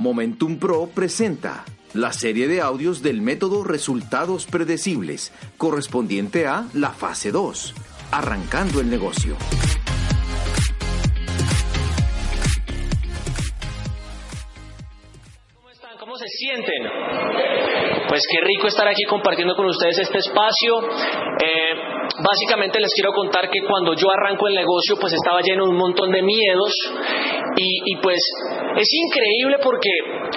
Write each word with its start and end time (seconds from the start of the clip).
Momentum 0.00 0.58
Pro 0.58 0.88
presenta 0.94 1.62
la 1.92 2.14
serie 2.14 2.48
de 2.48 2.62
audios 2.62 3.02
del 3.02 3.20
método 3.20 3.64
Resultados 3.64 4.46
Predecibles, 4.46 5.30
correspondiente 5.58 6.46
a 6.46 6.64
la 6.72 6.88
fase 6.88 7.30
2, 7.30 7.74
arrancando 8.10 8.80
el 8.80 8.88
negocio. 8.88 9.36
¿Cómo 15.52 15.68
están? 15.68 15.98
¿Cómo 15.98 16.16
se 16.16 16.28
sienten? 16.28 16.82
Pues 18.08 18.22
qué 18.26 18.40
rico 18.40 18.68
estar 18.68 18.88
aquí 18.88 19.04
compartiendo 19.04 19.54
con 19.54 19.66
ustedes 19.66 19.98
este 19.98 20.16
espacio. 20.16 20.80
Eh, 21.44 21.89
básicamente 22.22 22.80
les 22.80 22.92
quiero 22.94 23.12
contar 23.12 23.48
que 23.48 23.60
cuando 23.66 23.94
yo 23.94 24.08
arranco 24.10 24.48
el 24.48 24.54
negocio 24.54 24.96
pues 25.00 25.12
estaba 25.12 25.40
lleno 25.40 25.64
de 25.64 25.70
un 25.70 25.76
montón 25.76 26.10
de 26.10 26.22
miedos 26.22 26.72
y, 27.56 27.92
y 27.92 27.96
pues 28.00 28.18
es 28.76 28.88
increíble 28.92 29.58
porque 29.62 29.90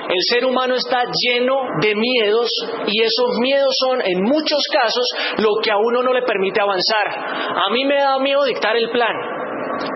el 0.10 0.22
ser 0.30 0.46
humano 0.46 0.76
está 0.76 1.04
lleno 1.06 1.56
de 1.82 1.96
miedos 1.96 2.50
y 2.88 3.02
esos 3.02 3.40
miedos 3.40 3.74
son 3.88 4.02
en 4.02 4.24
muchos 4.24 4.62
casos 4.72 5.06
lo 5.38 5.56
que 5.62 5.72
a 5.72 5.78
uno 5.78 6.04
no 6.04 6.14
le 6.14 6.24
permite 6.24 6.62
avanzar. 6.62 7.08
A 7.10 7.70
mí 7.72 7.86
me 7.86 7.96
da 7.96 8.20
miedo 8.20 8.44
dictar 8.44 8.76
el 8.76 8.90
plan. 8.90 9.16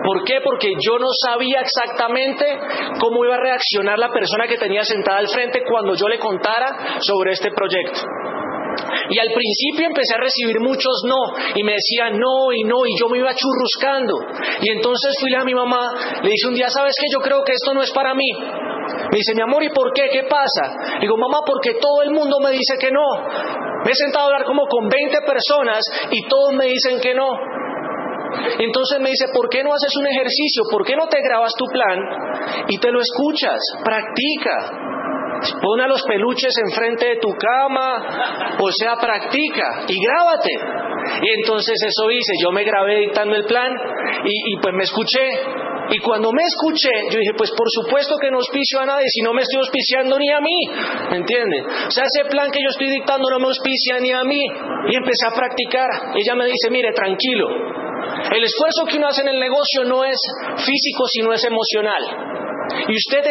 ¿Por 0.04 0.24
qué? 0.24 0.40
Porque 0.42 0.72
yo 0.80 0.98
no 0.98 1.08
sabía 1.24 1.60
exactamente 1.60 2.44
cómo 3.00 3.24
iba 3.24 3.34
a 3.34 3.40
reaccionar 3.40 3.98
la 3.98 4.10
persona 4.10 4.46
que 4.48 4.56
tenía 4.56 4.82
sentada 4.82 5.18
al 5.18 5.28
frente 5.28 5.62
cuando 5.68 5.94
yo 5.94 6.08
le 6.08 6.18
contara 6.18 6.98
sobre 7.00 7.32
este 7.32 7.50
proyecto. 7.50 8.00
Y 9.10 9.18
al 9.18 9.28
principio 9.32 9.86
empecé 9.86 10.14
a 10.14 10.20
recibir 10.20 10.60
muchos 10.60 11.02
no, 11.04 11.32
y 11.54 11.62
me 11.64 11.72
decían 11.72 12.18
no 12.18 12.52
y 12.52 12.62
no, 12.64 12.84
y 12.86 12.92
yo 12.98 13.08
me 13.08 13.18
iba 13.18 13.32
churruscando. 13.34 14.14
Y 14.60 14.70
entonces 14.70 15.14
fui 15.20 15.34
a 15.34 15.44
mi 15.44 15.54
mamá, 15.54 16.20
le 16.22 16.30
dije 16.30 16.46
un 16.46 16.54
día, 16.54 16.68
¿sabes 16.68 16.94
qué? 16.98 17.06
Yo 17.12 17.20
creo 17.20 17.42
que 17.42 17.52
esto 17.52 17.72
no 17.72 17.82
es 17.82 17.90
para 17.92 18.14
mí. 18.14 18.30
Me 19.10 19.16
dice, 19.16 19.34
mi 19.34 19.42
amor, 19.42 19.62
¿y 19.62 19.70
por 19.70 19.92
qué? 19.92 20.08
¿Qué 20.12 20.24
pasa? 20.24 20.96
Le 20.96 21.00
digo, 21.00 21.16
mamá, 21.16 21.40
porque 21.44 21.74
todo 21.80 22.02
el 22.02 22.10
mundo 22.10 22.38
me 22.40 22.50
dice 22.50 22.76
que 22.80 22.90
no. 22.90 23.06
Me 23.84 23.92
he 23.92 23.94
sentado 23.94 24.24
a 24.24 24.26
hablar 24.26 24.44
como 24.44 24.66
con 24.66 24.88
20 24.88 25.18
personas 25.24 25.80
y 26.10 26.26
todos 26.28 26.52
me 26.52 26.66
dicen 26.66 27.00
que 27.00 27.14
no. 27.14 27.28
Entonces 28.58 29.00
me 29.00 29.10
dice, 29.10 29.26
¿por 29.32 29.48
qué 29.48 29.62
no 29.62 29.72
haces 29.72 29.94
un 29.96 30.06
ejercicio? 30.06 30.64
¿Por 30.70 30.84
qué 30.84 30.96
no 30.96 31.06
te 31.08 31.20
grabas 31.22 31.52
tu 31.56 31.64
plan 31.66 31.98
y 32.68 32.78
te 32.78 32.90
lo 32.90 33.00
escuchas? 33.00 33.58
Practica. 33.84 34.88
Pon 35.60 35.80
a 35.80 35.86
los 35.86 36.02
peluches 36.02 36.52
enfrente 36.68 37.06
de 37.06 37.16
tu 37.16 37.28
cama, 37.30 38.56
o 38.58 38.68
sea, 38.70 38.96
practica 38.96 39.84
y 39.88 39.96
grábate. 40.00 40.50
Y 41.22 41.40
entonces 41.40 41.76
eso 41.82 42.10
hice, 42.10 42.32
yo 42.42 42.50
me 42.50 42.64
grabé 42.64 42.98
dictando 43.00 43.36
el 43.36 43.44
plan 43.44 43.72
y, 44.24 44.56
pues 44.60 44.74
me 44.74 44.84
escuché. 44.84 45.28
Y 45.90 45.98
cuando 46.00 46.30
me 46.32 46.42
escuché, 46.42 46.90
yo 47.10 47.18
dije, 47.18 47.32
pues 47.36 47.50
por 47.56 47.66
supuesto 47.70 48.16
que 48.20 48.30
no 48.30 48.36
auspicio 48.36 48.80
a 48.80 48.84
nadie, 48.84 49.06
si 49.08 49.22
no 49.22 49.32
me 49.32 49.40
estoy 49.40 49.58
auspiciando 49.58 50.18
ni 50.18 50.30
a 50.30 50.40
mí, 50.40 50.68
¿me 51.10 51.16
entienden? 51.16 51.64
O 51.64 51.90
sea, 51.90 52.04
ese 52.04 52.28
plan 52.28 52.50
que 52.50 52.60
yo 52.60 52.68
estoy 52.68 52.90
dictando 52.90 53.30
no 53.30 53.38
me 53.38 53.46
auspicia 53.46 53.98
ni 54.00 54.12
a 54.12 54.22
mí. 54.22 54.44
Y 54.90 54.96
empecé 54.96 55.26
a 55.32 55.34
practicar. 55.34 55.88
Ella 56.14 56.34
me 56.34 56.44
dice, 56.44 56.68
mire, 56.70 56.92
tranquilo, 56.92 57.48
el 58.34 58.44
esfuerzo 58.44 58.84
que 58.86 58.98
uno 58.98 59.08
hace 59.08 59.22
en 59.22 59.28
el 59.28 59.40
negocio 59.40 59.84
no 59.84 60.04
es 60.04 60.18
físico, 60.56 61.06
sino 61.06 61.32
es 61.32 61.44
emocional. 61.44 62.02
Y 62.88 62.94
usted 62.96 63.24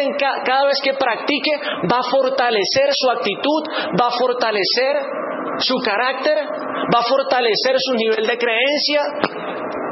cada 0.44 0.66
vez 0.66 0.78
que 0.82 0.94
practique 0.94 1.52
va 1.90 1.98
a 1.98 2.10
fortalecer 2.10 2.88
su 2.92 3.10
actitud, 3.10 3.62
va 4.00 4.08
a 4.08 4.18
fortalecer 4.18 4.94
su 5.58 5.74
carácter, 5.84 6.38
va 6.94 7.00
a 7.00 7.08
fortalecer 7.08 7.74
su 7.78 7.94
nivel 7.94 8.26
de 8.26 8.38
creencia, 8.38 9.02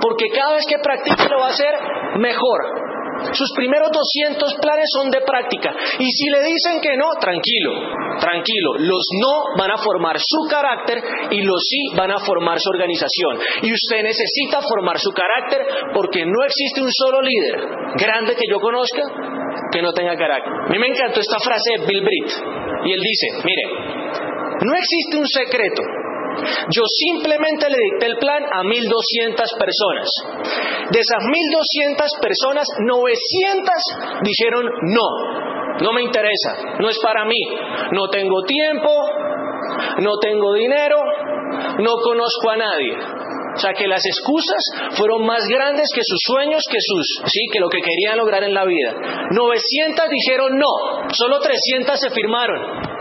porque 0.00 0.28
cada 0.34 0.54
vez 0.54 0.66
que 0.66 0.78
practique 0.78 1.28
lo 1.28 1.40
va 1.40 1.46
a 1.46 1.50
hacer 1.50 1.74
mejor. 2.18 2.85
Sus 3.32 3.50
primeros 3.56 3.90
200 3.92 4.54
planes 4.60 4.88
son 4.92 5.10
de 5.10 5.20
práctica. 5.20 5.74
Y 5.98 6.10
si 6.10 6.30
le 6.30 6.42
dicen 6.42 6.80
que 6.80 6.96
no, 6.96 7.10
tranquilo, 7.20 7.72
tranquilo. 8.20 8.78
Los 8.78 9.04
no 9.20 9.56
van 9.56 9.70
a 9.70 9.78
formar 9.78 10.16
su 10.18 10.48
carácter 10.48 11.02
y 11.30 11.42
los 11.42 11.60
sí 11.68 11.96
van 11.96 12.10
a 12.10 12.18
formar 12.18 12.58
su 12.60 12.70
organización. 12.70 13.38
Y 13.62 13.72
usted 13.72 14.02
necesita 14.02 14.60
formar 14.62 14.98
su 14.98 15.10
carácter 15.10 15.66
porque 15.94 16.24
no 16.24 16.44
existe 16.44 16.82
un 16.82 16.90
solo 16.90 17.20
líder 17.20 17.60
grande 17.96 18.34
que 18.34 18.48
yo 18.48 18.58
conozca 18.58 19.02
que 19.72 19.82
no 19.82 19.92
tenga 19.92 20.16
carácter. 20.16 20.52
A 20.52 20.70
mí 20.70 20.78
me 20.78 20.88
encantó 20.88 21.20
esta 21.20 21.38
frase 21.38 21.78
de 21.78 21.86
Bill 21.86 22.04
Britt. 22.04 22.30
Y 22.84 22.92
él 22.92 23.00
dice, 23.00 23.26
mire, 23.44 23.64
no 24.62 24.74
existe 24.74 25.16
un 25.16 25.26
secreto 25.26 25.82
yo 26.70 26.82
simplemente 26.86 27.68
le 27.68 27.76
dicté 27.90 28.06
el 28.06 28.16
plan 28.18 28.42
a 28.52 28.62
1200 28.62 29.50
personas. 29.58 30.08
De 30.90 31.00
esas 31.00 31.22
1200 31.24 32.10
personas, 32.20 32.66
900 32.80 33.70
dijeron 34.22 34.64
no, 34.92 35.08
no 35.80 35.92
me 35.92 36.02
interesa, 36.02 36.78
no 36.78 36.88
es 36.88 36.98
para 37.00 37.24
mí, 37.24 37.40
no 37.92 38.08
tengo 38.08 38.42
tiempo, 38.42 38.90
no 39.98 40.18
tengo 40.18 40.54
dinero, 40.54 40.96
no 41.78 41.92
conozco 42.02 42.50
a 42.50 42.56
nadie. 42.56 42.96
O 43.56 43.58
sea 43.58 43.72
que 43.72 43.88
las 43.88 44.04
excusas 44.04 44.92
fueron 44.98 45.24
más 45.24 45.40
grandes 45.48 45.88
que 45.94 46.02
sus 46.04 46.20
sueños, 46.26 46.62
que 46.70 46.76
sus, 46.78 47.22
sí, 47.24 47.40
que 47.50 47.58
lo 47.58 47.70
que 47.70 47.80
querían 47.80 48.18
lograr 48.18 48.44
en 48.44 48.52
la 48.52 48.66
vida. 48.66 48.92
900 49.30 50.04
dijeron 50.10 50.58
no, 50.58 51.08
solo 51.10 51.40
300 51.40 51.98
se 51.98 52.10
firmaron. 52.10 52.95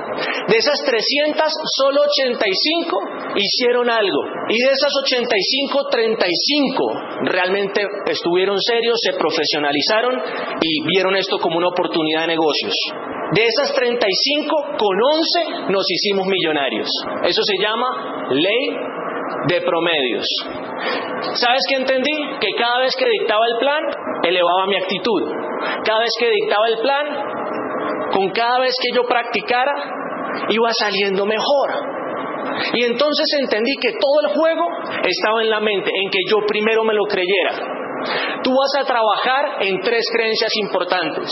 De 0.48 0.58
esas 0.58 0.80
300, 0.86 1.44
solo 1.78 2.02
85 2.08 3.36
hicieron 3.36 3.90
algo. 3.90 4.22
Y 4.50 4.58
de 4.62 4.72
esas 4.72 4.94
85, 5.04 5.90
35 5.90 7.32
realmente 7.32 7.82
estuvieron 8.08 8.60
serios, 8.62 9.00
se 9.02 9.18
profesionalizaron 9.18 10.22
y 10.62 10.88
vieron 10.88 11.16
esto 11.16 11.38
como 11.40 11.58
una 11.58 11.68
oportunidad 11.68 12.22
de 12.22 12.28
negocios. 12.28 12.74
De 13.34 13.44
esas 13.44 13.74
35, 13.74 14.78
con 14.78 14.96
11 15.66 15.72
nos 15.72 15.84
hicimos 15.90 16.28
millonarios. 16.28 16.88
Eso 17.24 17.42
se 17.44 17.58
llama 17.62 17.88
ley 18.32 18.96
de 19.48 19.62
promedios. 19.62 20.28
¿Sabes 21.34 21.62
qué 21.70 21.76
entendí? 21.76 22.16
Que 22.40 22.50
cada 22.58 22.80
vez 22.80 22.96
que 22.96 23.06
dictaba 23.20 23.46
el 23.48 23.58
plan, 23.60 23.84
elevaba 24.24 24.68
mi 24.68 24.76
actitud. 24.76 25.22
Cada 25.84 26.00
vez 26.00 26.12
que 26.20 26.30
dictaba 26.30 26.68
el 26.68 26.78
plan, 26.80 27.06
con 28.14 28.30
cada 28.30 28.60
vez 28.60 28.76
que 28.82 28.96
yo 28.96 29.04
practicara, 29.04 29.74
iba 30.50 30.70
saliendo 30.74 31.26
mejor. 31.26 31.96
Y 32.74 32.84
entonces 32.84 33.26
entendí 33.40 33.74
que 33.82 33.92
todo 33.94 34.22
el 34.28 34.36
juego 34.36 34.66
estaba 35.04 35.42
en 35.42 35.50
la 35.50 35.60
mente, 35.60 35.90
en 35.90 36.10
que 36.10 36.20
yo 36.30 36.38
primero 36.48 36.84
me 36.84 36.94
lo 36.94 37.04
creyera. 37.04 37.76
Tú 38.44 38.52
vas 38.52 38.84
a 38.84 38.86
trabajar 38.86 39.64
en 39.64 39.80
tres 39.82 40.06
creencias 40.14 40.52
importantes. 40.62 41.30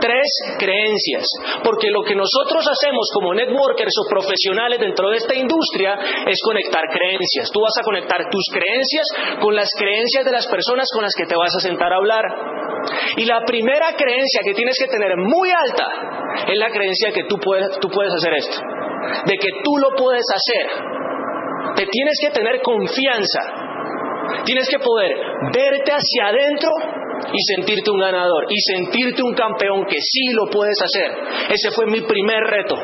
Tres 0.00 0.28
creencias, 0.58 1.24
porque 1.64 1.90
lo 1.90 2.02
que 2.02 2.14
nosotros 2.14 2.66
hacemos 2.68 3.08
como 3.14 3.34
networkers 3.34 3.94
o 4.04 4.08
profesionales 4.08 4.78
dentro 4.80 5.10
de 5.10 5.16
esta 5.16 5.34
industria 5.34 5.96
es 6.26 6.38
conectar 6.44 6.84
creencias. 6.92 7.50
Tú 7.52 7.60
vas 7.60 7.72
a 7.80 7.82
conectar 7.82 8.28
tus 8.30 8.44
creencias 8.52 9.06
con 9.40 9.54
las 9.54 9.68
creencias 9.76 10.24
de 10.24 10.32
las 10.32 10.46
personas 10.46 10.88
con 10.92 11.02
las 11.02 11.14
que 11.16 11.26
te 11.26 11.36
vas 11.36 11.54
a 11.56 11.60
sentar 11.60 11.92
a 11.92 11.96
hablar. 11.96 12.24
Y 13.16 13.24
la 13.24 13.40
primera 13.46 13.94
creencia 13.96 14.42
que 14.44 14.54
tienes 14.54 14.76
que 14.78 14.86
tener 14.86 15.16
muy 15.16 15.50
alta 15.50 15.86
es 16.46 16.58
la 16.58 16.70
creencia 16.70 17.08
de 17.08 17.14
que 17.14 17.24
tú 17.28 17.36
puedes, 17.38 17.78
tú 17.80 17.88
puedes 17.88 18.12
hacer 18.12 18.34
esto, 18.34 18.58
de 19.26 19.36
que 19.38 19.48
tú 19.64 19.78
lo 19.78 19.96
puedes 19.96 20.24
hacer. 20.28 20.66
Te 21.76 21.86
tienes 21.86 22.18
que 22.20 22.30
tener 22.30 22.60
confianza, 22.62 23.40
tienes 24.44 24.68
que 24.68 24.78
poder 24.78 25.12
verte 25.52 25.92
hacia 25.92 26.28
adentro 26.28 26.70
y 27.32 27.54
sentirte 27.54 27.90
un 27.90 28.00
ganador 28.00 28.44
y 28.48 28.58
sentirte 28.60 29.22
un 29.22 29.34
campeón 29.34 29.84
que 29.86 29.98
sí 30.00 30.32
lo 30.32 30.46
puedes 30.50 30.76
hacer. 30.82 31.12
Ese 31.50 31.70
fue 31.70 31.86
mi 31.86 32.00
primer 32.02 32.42
reto, 32.44 32.76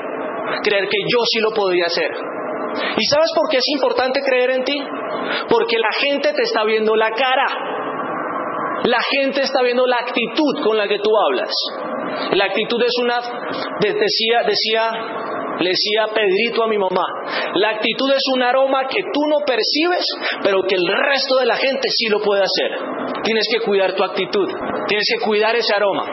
creer 0.63 0.89
que 0.89 0.99
yo 1.09 1.19
sí 1.25 1.41
lo 1.41 1.51
podía 1.51 1.87
hacer. 1.87 2.11
¿Y 2.97 3.05
sabes 3.05 3.31
por 3.35 3.49
qué 3.51 3.59
es 3.59 3.69
importante 3.75 4.21
creer 4.21 4.51
en 4.51 4.65
ti? 4.65 4.79
Porque 5.49 5.77
la 5.79 5.93
gente 5.93 6.33
te 6.33 6.43
está 6.43 6.65
viendo 6.65 6.97
la 6.97 7.11
cara. 7.11 7.47
La 8.85 9.01
gente 9.01 9.43
está 9.43 9.63
viendo 9.63 9.87
la 9.87 9.97
actitud 9.97 10.65
con 10.65 10.77
la 10.77 10.89
que 10.89 10.99
tú 10.99 11.11
hablas. 11.29 11.53
La 12.33 12.47
actitud 12.47 12.83
es 12.83 12.93
una, 13.01 13.21
decía, 13.81 14.43
decía, 14.47 14.91
le 15.61 15.71
decía 15.71 16.07
Pedrito 16.15 16.65
a 16.65 16.69
mi 16.69 16.79
mamá, 16.79 17.05
la 17.55 17.71
actitud 17.71 18.11
es 18.11 18.23
un 18.35 18.43
aroma 18.43 18.87
que 18.89 19.03
tú 19.13 19.21
no 19.29 19.39
percibes, 19.45 20.05
pero 20.43 20.63
que 20.69 20.75
el 20.75 20.87
resto 20.87 21.37
de 21.37 21.47
la 21.47 21.57
gente 21.57 21.89
sí 21.91 22.09
lo 22.09 22.21
puede 22.21 22.43
hacer. 22.43 22.79
Tienes 23.23 23.47
que 23.51 23.61
cuidar 23.61 23.95
tu 23.95 24.03
actitud, 24.03 24.49
tienes 24.89 25.07
que 25.13 25.25
cuidar 25.25 25.55
ese 25.57 25.75
aroma. 25.75 26.05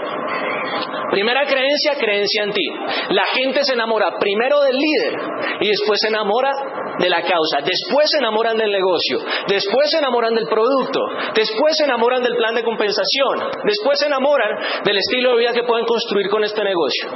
Primera 1.12 1.46
creencia, 1.46 1.94
creencia 2.00 2.44
en 2.44 2.52
ti. 2.52 2.66
La 3.10 3.26
gente 3.34 3.64
se 3.64 3.74
enamora 3.74 4.12
primero 4.20 4.62
del 4.62 4.76
líder 4.76 5.14
y 5.62 5.68
después 5.70 6.00
se 6.00 6.10
enamora 6.10 6.52
de 7.00 7.10
la 7.10 7.22
causa, 7.22 7.63
después 7.63 8.07
se 8.12 8.19
enamoran 8.19 8.57
del 8.57 8.72
negocio, 8.72 9.19
después 9.48 9.90
se 9.90 9.98
enamoran 10.00 10.36
del 10.36 10.48
producto, 10.48 11.00
después 11.34 11.78
se 11.78 11.86
enamoran 11.86 12.22
del 12.22 12.36
plan 12.36 12.56
de 12.56 12.63
compensación, 12.63 13.63
después 13.63 14.00
se 14.00 14.07
enamoran 14.07 14.84
del 14.84 14.98
estilo 14.98 15.31
de 15.31 15.40
vida 15.40 15.54
que 15.54 15.63
pueden 15.63 15.86
construir 15.86 16.30
con 16.30 16.44
este 16.44 16.63
negocio. 16.63 17.10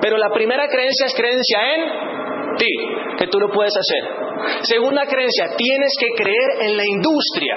Pero 0.00 0.16
la 0.16 0.30
primera 0.30 0.66
creencia 0.68 1.06
es 1.06 1.14
creencia 1.14 1.58
en 1.76 2.56
ti 2.56 2.72
que 3.18 3.26
tú 3.28 3.38
lo 3.38 3.50
puedes 3.50 3.74
hacer. 3.76 4.28
Segunda 4.62 5.04
creencia, 5.06 5.56
tienes 5.56 5.92
que 5.98 6.08
creer 6.16 6.68
en 6.68 6.76
la 6.76 6.84
industria. 6.86 7.56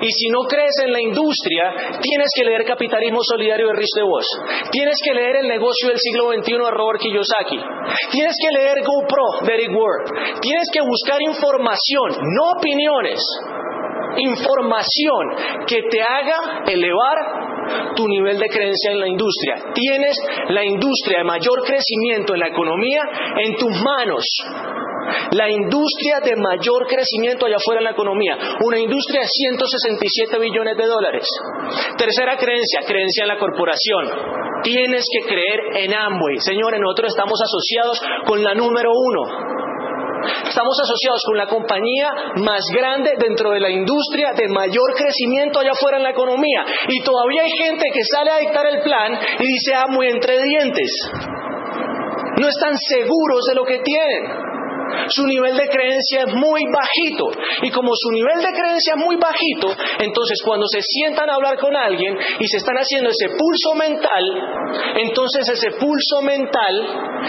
Y 0.00 0.08
si 0.10 0.28
no 0.30 0.42
crees 0.48 0.74
en 0.84 0.92
la 0.92 1.00
industria, 1.00 1.72
tienes 2.00 2.28
que 2.34 2.44
leer 2.44 2.64
Capitalismo 2.64 3.18
Solidario 3.22 3.68
de 3.68 3.74
Rich 3.74 3.94
DeVos. 3.96 4.26
Tienes 4.70 4.96
que 5.04 5.14
leer 5.14 5.36
El 5.36 5.48
negocio 5.48 5.88
del 5.88 5.98
siglo 5.98 6.32
XXI 6.32 6.52
de 6.52 6.70
Robert 6.70 7.00
Kiyosaki. 7.00 7.58
Tienes 8.10 8.36
que 8.40 8.50
leer 8.52 8.76
GoPro 8.84 9.46
de 9.46 9.54
Eric 9.54 9.70
Ward. 9.70 10.40
Tienes 10.40 10.68
que 10.72 10.80
buscar 10.80 11.20
información, 11.22 12.16
no 12.36 12.58
opiniones. 12.58 13.20
Información 14.16 15.64
que 15.66 15.82
te 15.90 16.02
haga 16.02 16.64
elevar 16.66 17.94
tu 17.96 18.06
nivel 18.06 18.38
de 18.38 18.48
creencia 18.48 18.92
en 18.92 19.00
la 19.00 19.08
industria. 19.08 19.56
Tienes 19.72 20.16
la 20.50 20.64
industria 20.64 21.18
de 21.18 21.24
mayor 21.24 21.62
crecimiento 21.64 22.34
en 22.34 22.40
la 22.40 22.48
economía 22.48 23.02
en 23.42 23.56
tus 23.56 23.70
manos 23.82 24.24
la 25.32 25.50
industria 25.50 26.20
de 26.24 26.34
mayor 26.36 26.86
crecimiento 26.86 27.46
allá 27.46 27.56
afuera 27.56 27.80
en 27.80 27.84
la 27.84 27.90
economía, 27.90 28.36
una 28.64 28.78
industria 28.78 29.20
de 29.20 29.28
167 29.28 30.38
billones 30.38 30.76
de 30.76 30.86
dólares. 30.86 31.26
Tercera 31.96 32.36
creencia, 32.36 32.80
creencia 32.86 33.22
en 33.22 33.28
la 33.28 33.38
corporación. 33.38 34.08
Tienes 34.62 35.04
que 35.12 35.26
creer 35.26 35.84
en 35.84 35.94
Amway. 35.94 36.38
Señores, 36.38 36.80
nosotros 36.80 37.12
estamos 37.12 37.38
asociados 37.42 38.00
con 38.26 38.42
la 38.42 38.54
número 38.54 38.90
uno. 38.94 39.73
Estamos 40.24 40.76
asociados 40.82 41.22
con 41.26 41.36
la 41.36 41.46
compañía 41.46 42.10
más 42.36 42.64
grande 42.74 43.12
dentro 43.18 43.50
de 43.50 43.60
la 43.60 43.70
industria 43.70 44.32
de 44.36 44.48
mayor 44.48 44.94
crecimiento 44.96 45.60
allá 45.60 45.72
afuera 45.72 45.98
en 45.98 46.04
la 46.04 46.10
economía. 46.10 46.64
Y 46.88 47.02
todavía 47.02 47.42
hay 47.42 47.50
gente 47.50 47.84
que 47.92 48.02
sale 48.04 48.30
a 48.30 48.38
dictar 48.38 48.66
el 48.66 48.80
plan 48.82 49.18
y 49.38 49.46
dice 49.46 49.74
Amway 49.74 50.10
entre 50.10 50.42
dientes. 50.42 50.90
No 52.40 52.48
están 52.48 52.76
seguros 52.76 53.44
de 53.48 53.54
lo 53.54 53.64
que 53.64 53.78
tienen. 53.78 54.43
Su 55.08 55.26
nivel 55.26 55.56
de 55.56 55.68
creencia 55.68 56.24
es 56.26 56.34
muy 56.34 56.62
bajito. 56.70 57.26
Y 57.62 57.70
como 57.70 57.92
su 57.94 58.10
nivel 58.10 58.38
de 58.38 58.52
creencia 58.52 58.94
es 58.96 59.04
muy 59.04 59.16
bajito, 59.16 59.68
entonces 59.98 60.38
cuando 60.44 60.66
se 60.66 60.80
sientan 60.82 61.28
a 61.30 61.34
hablar 61.34 61.58
con 61.58 61.74
alguien 61.76 62.16
y 62.38 62.46
se 62.46 62.58
están 62.58 62.76
haciendo 62.76 63.10
ese 63.10 63.28
pulso 63.36 63.74
mental, 63.76 64.24
entonces 64.96 65.48
ese 65.48 65.70
pulso 65.78 66.22
mental 66.22 66.74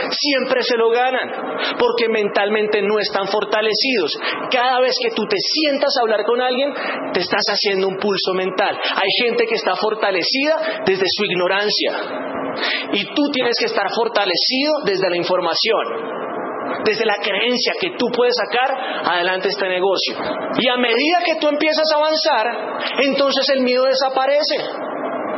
siempre 0.09 0.61
se 0.63 0.77
lo 0.77 0.89
ganan, 0.89 1.77
porque 1.77 2.07
mentalmente 2.09 2.81
no 2.81 2.99
están 2.99 3.27
fortalecidos. 3.27 4.11
Cada 4.51 4.79
vez 4.81 4.95
que 5.01 5.11
tú 5.15 5.23
te 5.27 5.37
sientas 5.37 5.93
a 5.97 6.01
hablar 6.01 6.23
con 6.25 6.41
alguien, 6.41 6.73
te 7.13 7.19
estás 7.19 7.45
haciendo 7.47 7.87
un 7.87 7.97
pulso 7.97 8.33
mental. 8.33 8.77
Hay 8.77 9.25
gente 9.25 9.45
que 9.45 9.55
está 9.55 9.75
fortalecida 9.75 10.83
desde 10.85 11.05
su 11.07 11.25
ignorancia. 11.25 11.91
Y 12.93 13.05
tú 13.13 13.23
tienes 13.33 13.55
que 13.59 13.65
estar 13.65 13.87
fortalecido 13.93 14.71
desde 14.85 15.09
la 15.09 15.17
información 15.17 16.24
desde 16.85 17.05
la 17.05 17.17
creencia 17.17 17.73
que 17.79 17.91
tú 17.97 18.07
puedes 18.15 18.35
sacar 18.35 18.69
adelante 19.05 19.49
este 19.49 19.67
negocio. 19.67 20.15
Y 20.57 20.69
a 20.69 20.77
medida 20.77 21.19
que 21.25 21.35
tú 21.35 21.47
empiezas 21.47 21.85
a 21.91 21.97
avanzar, 21.97 22.45
entonces 23.03 23.49
el 23.55 23.63
miedo 23.63 23.85
desaparece. 23.85 24.55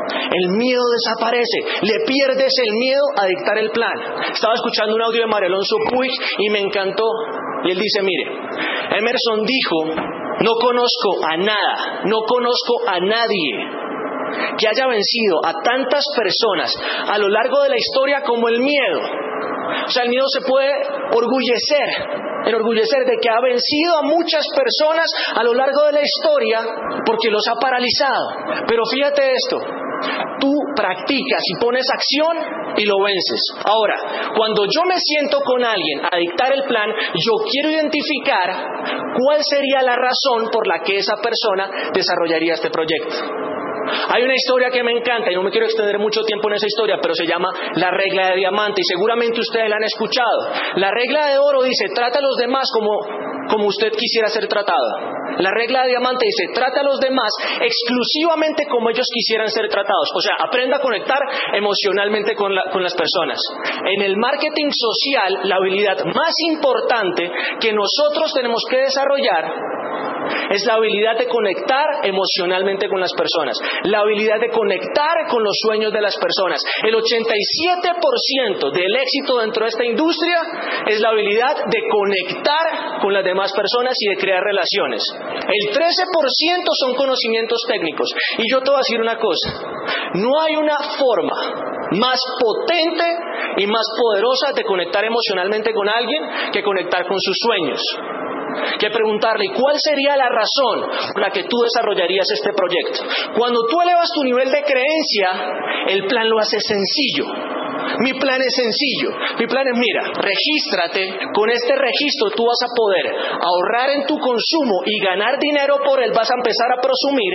El 0.08 0.58
miedo 0.58 0.84
desaparece, 0.92 1.60
le 1.82 2.06
pierdes 2.06 2.54
el 2.64 2.74
miedo 2.80 3.04
a 3.18 3.26
dictar 3.26 3.58
el 3.58 3.70
plan. 3.72 3.94
Estaba 4.32 4.54
escuchando 4.54 4.96
un 4.96 5.02
audio 5.02 5.22
de 5.22 5.28
Mario 5.28 5.48
Alonso 5.48 5.76
Puig 5.92 6.12
y 6.38 6.50
me 6.50 6.60
encantó. 6.60 7.04
Y 7.66 7.72
él 7.72 7.80
dice, 7.80 8.02
mire, 8.02 8.24
Emerson 8.98 9.46
dijo, 9.46 9.86
no 10.44 10.54
conozco 10.56 11.26
a 11.28 11.38
nada, 11.38 12.04
no 12.06 12.22
conozco 12.22 12.88
a 12.88 13.00
nadie 13.00 13.88
que 14.58 14.68
haya 14.68 14.88
vencido 14.88 15.40
a 15.44 15.54
tantas 15.64 16.04
personas 16.16 16.72
a 17.08 17.18
lo 17.18 17.30
largo 17.30 17.62
de 17.64 17.70
la 17.70 17.78
historia 17.78 18.22
como 18.26 18.48
el 18.48 18.60
miedo. 18.60 19.02
O 19.86 19.90
sea, 19.90 20.04
el 20.04 20.10
miedo 20.10 20.26
se 20.28 20.42
puede 20.48 20.72
orgullecer, 21.12 21.90
enorgullecer 22.46 23.06
de 23.06 23.18
que 23.22 23.30
ha 23.30 23.42
vencido 23.42 23.98
a 23.98 24.04
muchas 24.04 24.46
personas 24.56 25.10
a 25.36 25.44
lo 25.44 25.54
largo 25.54 25.86
de 25.88 25.94
la 25.94 26.02
historia 26.02 26.60
porque 27.06 27.30
los 27.30 27.48
ha 27.48 27.56
paralizado. 27.56 28.28
Pero 28.68 28.84
fíjate 28.86 29.32
esto, 29.34 29.58
tú 30.40 30.54
practicas 30.76 31.42
y 31.46 31.60
pones 31.60 31.86
acción 31.90 32.38
y 32.78 32.86
lo 32.86 33.02
vences. 33.04 33.42
Ahora, 33.66 34.32
cuando 34.36 34.66
yo 34.66 34.84
me 34.86 34.98
siento 34.98 35.40
con 35.42 35.64
alguien 35.64 36.02
a 36.06 36.18
dictar 36.18 36.54
el 36.54 36.64
plan, 36.64 36.90
yo 37.16 37.34
quiero 37.50 37.72
identificar 37.72 38.54
cuál 39.18 39.40
sería 39.42 39.82
la 39.82 39.96
razón 39.96 40.50
por 40.52 40.68
la 40.68 40.84
que 40.84 40.98
esa 40.98 41.16
persona 41.22 41.70
desarrollaría 41.94 42.54
este 42.54 42.70
proyecto. 42.70 43.16
Hay 44.10 44.24
una 44.24 44.36
historia 44.36 44.70
que 44.70 44.84
me 44.84 44.92
encanta 44.92 45.32
y 45.32 45.36
no 45.36 45.44
me 45.44 45.52
quiero 45.52 45.66
extender 45.66 46.00
mucho 46.00 46.24
tiempo 46.24 46.50
en 46.50 46.56
esa 46.56 46.68
historia, 46.68 46.98
pero 47.02 47.14
se 47.14 47.26
llama 47.26 47.50
la 47.76 47.92
regla 47.92 48.30
de 48.30 48.38
diamante 48.38 48.82
y 48.82 48.86
seguramente 48.86 49.40
ustedes 49.40 49.70
la 49.70 49.78
han 49.78 49.84
escuchado. 49.84 50.52
La 50.76 50.92
regla 50.92 51.28
de 51.28 51.38
oro 51.38 51.64
dice, 51.64 51.86
trata 51.94 52.20
a 52.20 52.22
los 52.22 52.36
demás 52.38 52.70
como, 52.74 53.00
como 53.50 53.68
usted 53.68 53.92
quisiera 53.92 54.28
ser 54.28 54.48
tratado. 54.48 55.18
La 55.40 55.52
regla 55.52 55.84
de 55.84 55.90
diamante 55.90 56.26
dice, 56.26 56.54
trata 56.54 56.82
a 56.82 56.84
los 56.84 57.00
demás 57.00 57.30
exclusivamente 57.62 58.64
como 58.70 58.90
ellos 58.90 59.06
quisieran 59.14 59.50
ser 59.50 59.68
tratados. 59.70 60.10
O 60.16 60.22
sea, 60.22 60.36
aprenda 60.40 60.78
a 60.78 60.82
conectar 60.82 61.20
emocionalmente 61.54 62.36
con, 62.36 62.52
con 62.72 62.82
las 62.82 62.96
personas. 62.96 63.40
En 63.86 64.02
el 64.02 64.16
marketing 64.18 64.70
social, 64.72 65.40
la 65.44 65.56
habilidad 65.58 65.98
más 66.06 66.34
importante 66.50 67.30
que 67.60 67.74
nosotros 67.74 68.34
tenemos 68.34 68.62
que 68.70 68.78
desarrollar 68.78 69.77
es 70.50 70.64
la 70.66 70.76
habilidad 70.76 71.18
de 71.18 71.28
conectar 71.28 71.86
emocionalmente 72.04 72.88
con 72.88 73.00
las 73.00 73.12
personas, 73.14 73.58
la 73.84 74.00
habilidad 74.00 74.40
de 74.40 74.50
conectar 74.50 75.28
con 75.30 75.44
los 75.44 75.56
sueños 75.66 75.92
de 75.92 76.02
las 76.02 76.16
personas. 76.18 76.62
El 76.84 76.96
87% 76.96 78.72
del 78.72 78.96
éxito 78.96 79.40
dentro 79.40 79.64
de 79.64 79.70
esta 79.70 79.86
industria 79.86 80.42
es 80.88 81.00
la 81.00 81.10
habilidad 81.10 81.56
de 81.70 81.82
conectar 81.92 83.02
con 83.02 83.14
las 83.14 83.24
demás 83.24 83.52
personas 83.54 83.94
y 84.00 84.10
de 84.10 84.18
crear 84.18 84.44
relaciones. 84.44 85.04
El 85.48 85.74
13% 85.74 86.64
son 86.80 86.96
conocimientos 86.96 87.62
técnicos. 87.68 88.10
Y 88.38 88.52
yo 88.52 88.62
te 88.62 88.72
voy 88.72 88.78
a 88.78 88.86
decir 88.86 89.02
una 89.02 89.18
cosa, 89.18 89.50
no 90.16 90.42
hay 90.42 90.56
una 90.56 90.78
forma 90.98 91.36
más 91.92 92.20
potente 92.40 93.06
y 93.58 93.68
más 93.68 93.86
poderosa 93.98 94.52
de 94.54 94.64
conectar 94.64 95.06
emocionalmente 95.06 95.74
con 95.74 95.88
alguien 95.88 96.24
que 96.52 96.64
conectar 96.64 97.08
con 97.08 97.18
sus 97.20 97.38
sueños 97.40 97.82
que 98.80 98.90
preguntarle 98.90 99.46
cuál 99.54 99.76
sería 99.78 100.16
la 100.16 100.30
razón 100.30 100.90
por 101.14 101.22
la 101.22 101.32
que 101.32 101.44
tú 101.44 101.58
desarrollarías 101.64 102.28
este 102.34 102.52
proyecto. 102.54 103.04
Cuando 103.38 103.62
tú 103.70 103.82
elevas 103.82 104.10
tu 104.14 104.24
nivel 104.24 104.52
de 104.52 104.64
creencia, 104.64 105.30
el 105.88 106.06
plan 106.06 106.30
lo 106.30 106.40
hace 106.40 106.60
sencillo. 106.60 107.57
Mi 108.00 108.14
plan 108.14 108.42
es 108.42 108.54
sencillo. 108.56 109.16
Mi 109.40 109.48
plan 109.48 109.68
es, 109.68 109.78
mira, 109.78 110.04
regístrate. 110.14 111.32
Con 111.34 111.50
este 111.50 111.76
registro 111.76 112.32
tú 112.36 112.46
vas 112.46 112.60
a 112.62 112.74
poder 112.76 113.06
ahorrar 113.42 113.90
en 113.92 114.06
tu 114.06 114.18
consumo 114.18 114.84
y 114.86 115.00
ganar 115.00 115.40
dinero 115.40 115.80
por 115.84 116.02
él. 116.04 116.12
Vas 116.12 116.30
a 116.30 116.38
empezar 116.38 116.70
a 116.78 116.82
prosumir. 116.82 117.34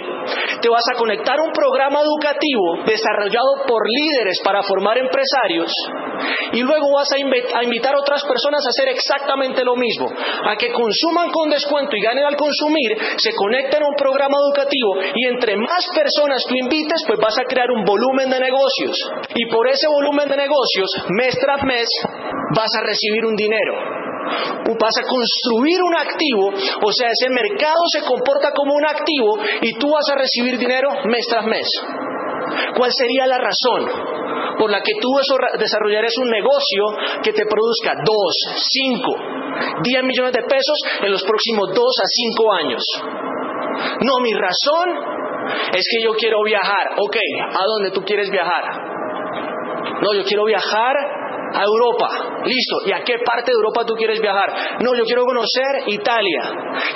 Te 0.60 0.68
vas 0.68 0.84
a 0.92 0.98
conectar 0.98 1.38
a 1.38 1.42
un 1.42 1.52
programa 1.52 2.00
educativo 2.02 2.84
desarrollado 2.86 3.64
por 3.66 3.82
líderes 3.88 4.40
para 4.44 4.62
formar 4.62 4.98
empresarios. 4.98 5.72
Y 6.52 6.60
luego 6.62 6.92
vas 6.94 7.08
a, 7.12 7.18
invitar 7.18 7.94
a 7.94 8.00
otras 8.00 8.22
personas 8.24 8.64
a 8.66 8.70
hacer 8.70 8.88
exactamente 8.88 9.64
lo 9.64 9.76
mismo. 9.76 10.08
A 10.10 10.56
que 10.56 10.70
consuman 10.70 11.30
con 11.30 11.50
descuento 11.50 11.96
y 11.96 12.00
ganen 12.00 12.24
al 12.24 12.36
consumir. 12.36 12.96
Se 13.16 13.32
conecten 13.34 13.82
a 13.82 13.88
un 13.88 13.96
programa 13.96 14.36
educativo. 14.46 15.00
Y 15.14 15.26
entre 15.26 15.56
más 15.56 15.86
personas 15.94 16.44
tú 16.46 16.54
invites, 16.54 17.02
pues 17.06 17.18
vas 17.18 17.38
a 17.38 17.44
crear 17.44 17.70
un 17.70 17.84
volumen 17.84 18.30
de 18.30 18.40
negocios. 18.40 18.96
Y 19.34 19.46
por 19.46 19.68
ese 19.68 19.86
volumen 19.88 20.28
de 20.28 20.36
negocios, 20.36 20.41
mes 21.16 21.34
tras 21.38 21.62
mes, 21.64 21.88
vas 22.54 22.70
a 22.78 22.86
recibir 22.86 23.24
un 23.26 23.36
dinero. 23.36 23.74
Vas 24.78 24.96
a 24.98 25.06
construir 25.06 25.82
un 25.82 25.94
activo, 25.96 26.48
o 26.48 26.92
sea, 26.92 27.08
ese 27.10 27.28
mercado 27.30 27.82
se 27.92 28.02
comporta 28.02 28.50
como 28.54 28.74
un 28.74 28.86
activo 28.86 29.38
y 29.60 29.78
tú 29.78 29.90
vas 29.90 30.08
a 30.10 30.18
recibir 30.18 30.58
dinero 30.58 30.88
mes 31.06 31.26
tras 31.28 31.44
mes. 31.44 31.66
¿Cuál 32.76 32.90
sería 32.92 33.26
la 33.26 33.38
razón 33.38 33.86
por 34.58 34.70
la 34.70 34.80
que 34.82 34.92
tú 35.00 35.08
desarrollarías 35.58 36.16
un 36.18 36.30
negocio 36.30 36.84
que 37.22 37.32
te 37.32 37.44
produzca 37.46 37.94
2, 38.04 38.06
5, 38.56 39.80
10 39.82 40.02
millones 40.04 40.32
de 40.32 40.42
pesos 40.42 40.78
en 41.02 41.12
los 41.12 41.22
próximos 41.22 41.70
2 41.74 41.78
a 41.78 42.06
5 42.06 42.52
años? 42.52 42.82
No, 44.00 44.20
mi 44.20 44.32
razón 44.34 44.88
es 45.74 45.84
que 45.90 46.02
yo 46.02 46.12
quiero 46.14 46.42
viajar. 46.44 46.94
Ok, 46.98 47.16
¿a 47.48 47.64
dónde 47.66 47.90
tú 47.90 48.02
quieres 48.02 48.30
viajar? 48.30 48.91
No, 50.00 50.14
yo 50.14 50.24
quiero 50.24 50.44
viajar 50.44 50.96
a 51.54 51.62
Europa. 51.64 52.42
Listo. 52.44 52.76
¿Y 52.86 52.92
a 52.92 53.02
qué 53.04 53.18
parte 53.24 53.50
de 53.50 53.56
Europa 53.56 53.84
tú 53.86 53.94
quieres 53.94 54.20
viajar? 54.20 54.78
No, 54.80 54.94
yo 54.94 55.04
quiero 55.04 55.24
conocer 55.24 55.86
Italia. 55.86 56.42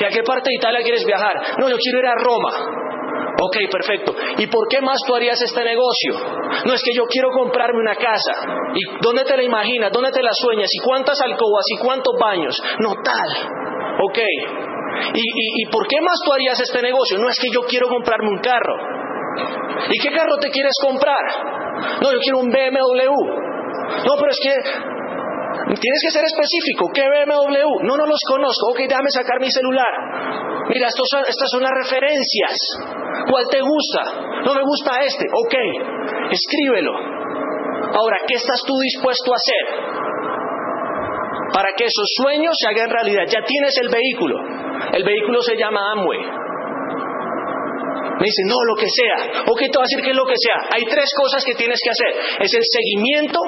¿Y 0.00 0.04
a 0.04 0.08
qué 0.08 0.22
parte 0.22 0.50
de 0.50 0.56
Italia 0.56 0.80
quieres 0.82 1.04
viajar? 1.04 1.58
No, 1.58 1.68
yo 1.68 1.76
quiero 1.76 1.98
ir 1.98 2.06
a 2.06 2.14
Roma. 2.14 2.86
Ok, 3.38 3.56
perfecto. 3.70 4.14
¿Y 4.38 4.46
por 4.46 4.66
qué 4.68 4.80
más 4.80 4.98
tú 5.06 5.14
harías 5.14 5.40
este 5.42 5.62
negocio? 5.62 6.14
No 6.64 6.72
es 6.72 6.82
que 6.82 6.94
yo 6.94 7.04
quiero 7.04 7.28
comprarme 7.30 7.80
una 7.80 7.94
casa. 7.94 8.32
¿Y 8.74 8.80
dónde 9.02 9.24
te 9.24 9.36
la 9.36 9.42
imaginas? 9.42 9.92
¿Dónde 9.92 10.10
te 10.10 10.22
la 10.22 10.32
sueñas? 10.32 10.68
¿Y 10.72 10.80
cuántas 10.82 11.20
alcobas? 11.20 11.64
¿Y 11.68 11.78
cuántos 11.78 12.14
baños? 12.18 12.56
No 12.80 12.94
tal. 13.04 13.30
Ok. 14.08 14.18
¿Y, 15.12 15.62
y 15.62 15.66
por 15.70 15.86
qué 15.86 16.00
más 16.00 16.18
tú 16.24 16.32
harías 16.32 16.58
este 16.58 16.80
negocio? 16.80 17.18
No 17.18 17.28
es 17.28 17.36
que 17.38 17.48
yo 17.52 17.60
quiero 17.68 17.88
comprarme 17.88 18.28
un 18.28 18.38
carro. 18.38 18.95
¿Y 19.90 19.98
qué 19.98 20.10
carro 20.14 20.36
te 20.40 20.50
quieres 20.50 20.74
comprar? 20.82 21.24
No, 22.02 22.12
yo 22.12 22.18
quiero 22.18 22.38
un 22.38 22.50
BMW. 22.50 23.12
No, 24.04 24.12
pero 24.18 24.30
es 24.30 24.40
que 24.42 24.52
Tienes 25.66 26.00
que 26.04 26.10
ser 26.14 26.24
específico. 26.24 26.86
¿Qué 26.94 27.02
BMW? 27.02 27.82
No, 27.82 27.96
no 27.96 28.06
los 28.06 28.20
conozco. 28.28 28.70
Ok, 28.70 28.86
déjame 28.86 29.10
sacar 29.10 29.40
mi 29.40 29.50
celular. 29.50 29.90
Mira, 30.68 30.88
estas 30.88 31.50
son 31.50 31.62
las 31.62 31.74
referencias. 31.74 32.54
¿Cuál 33.28 33.44
te 33.50 33.60
gusta? 33.60 34.02
No 34.44 34.54
me 34.54 34.62
gusta 34.62 35.02
este. 35.02 35.26
Ok, 35.26 35.54
escríbelo. 36.30 36.92
Ahora, 37.98 38.18
¿qué 38.26 38.34
estás 38.34 38.62
tú 38.66 38.78
dispuesto 38.78 39.32
a 39.32 39.36
hacer? 39.36 39.64
Para 41.52 41.72
que 41.76 41.84
esos 41.84 42.08
sueños 42.22 42.54
se 42.58 42.68
hagan 42.68 42.90
realidad. 42.90 43.24
Ya 43.26 43.42
tienes 43.42 43.76
el 43.82 43.88
vehículo. 43.88 44.36
El 44.92 45.04
vehículo 45.04 45.42
se 45.42 45.56
llama 45.56 45.92
Amway. 45.92 46.45
Me 48.18 48.24
dice, 48.24 48.42
no, 48.46 48.56
lo 48.64 48.74
que 48.76 48.88
sea. 48.88 49.44
Ok, 49.44 49.60
te 49.60 49.76
voy 49.76 49.84
a 49.84 49.88
decir 49.88 50.04
que 50.04 50.10
es 50.10 50.16
lo 50.16 50.24
que 50.24 50.36
sea. 50.36 50.68
Hay 50.72 50.84
tres 50.88 51.08
cosas 51.16 51.44
que 51.44 51.54
tienes 51.54 51.78
que 51.82 51.90
hacer. 51.90 52.40
Es 52.40 52.52
el 52.54 52.64
seguimiento, 52.64 53.40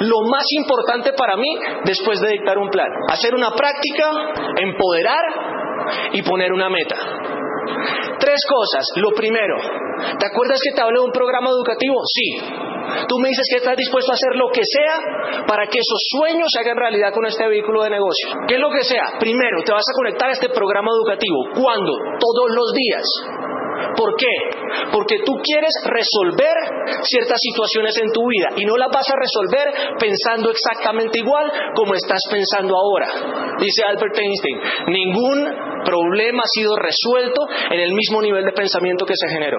lo 0.00 0.22
más 0.28 0.44
importante 0.56 1.12
para 1.12 1.36
mí 1.36 1.50
después 1.84 2.20
de 2.20 2.28
dictar 2.30 2.58
un 2.58 2.68
plan. 2.70 2.88
Hacer 3.08 3.34
una 3.34 3.50
práctica, 3.50 4.10
empoderar 4.56 5.24
y 6.12 6.22
poner 6.22 6.52
una 6.52 6.68
meta. 6.68 6.96
Tres 8.18 8.40
cosas. 8.48 8.84
Lo 8.96 9.10
primero, 9.10 9.56
¿te 10.18 10.26
acuerdas 10.26 10.60
que 10.62 10.74
te 10.74 10.80
hablé 10.82 10.98
de 10.98 11.06
un 11.06 11.12
programa 11.12 11.50
educativo? 11.50 11.96
Sí. 12.04 12.70
Tú 13.06 13.18
me 13.18 13.28
dices 13.28 13.46
que 13.50 13.58
estás 13.58 13.76
dispuesto 13.76 14.10
a 14.10 14.14
hacer 14.14 14.34
lo 14.36 14.50
que 14.50 14.62
sea 14.64 15.44
para 15.46 15.66
que 15.66 15.78
esos 15.78 16.00
sueños 16.18 16.48
se 16.50 16.60
hagan 16.60 16.76
realidad 16.76 17.12
con 17.12 17.24
este 17.26 17.46
vehículo 17.46 17.84
de 17.84 17.90
negocio. 17.90 18.28
¿Qué 18.48 18.54
es 18.54 18.60
lo 18.60 18.70
que 18.70 18.82
sea? 18.82 19.18
Primero, 19.18 19.62
te 19.64 19.72
vas 19.72 19.84
a 19.86 19.94
conectar 19.94 20.28
a 20.28 20.32
este 20.32 20.48
programa 20.48 20.90
educativo. 20.90 21.38
¿Cuándo? 21.54 21.92
Todos 22.18 22.50
los 22.50 22.72
días. 22.74 23.06
¿Por 23.96 24.16
qué? 24.16 24.34
Porque 24.92 25.18
tú 25.24 25.34
quieres 25.42 25.72
resolver 25.84 26.54
ciertas 27.02 27.38
situaciones 27.40 27.96
en 28.00 28.12
tu 28.12 28.26
vida 28.28 28.48
y 28.56 28.64
no 28.64 28.76
las 28.76 28.88
vas 28.92 29.08
a 29.10 29.16
resolver 29.16 29.96
pensando 29.98 30.50
exactamente 30.50 31.18
igual 31.18 31.50
como 31.74 31.94
estás 31.94 32.20
pensando 32.30 32.74
ahora. 32.76 33.56
Dice 33.58 33.82
Albert 33.86 34.16
Einstein, 34.16 34.60
ningún 34.88 35.44
problema 35.84 36.42
ha 36.42 36.50
sido 36.52 36.76
resuelto 36.76 37.46
en 37.70 37.80
el 37.80 37.92
mismo 37.92 38.22
nivel 38.22 38.44
de 38.44 38.52
pensamiento 38.52 39.04
que 39.04 39.14
se 39.16 39.28
generó. 39.28 39.58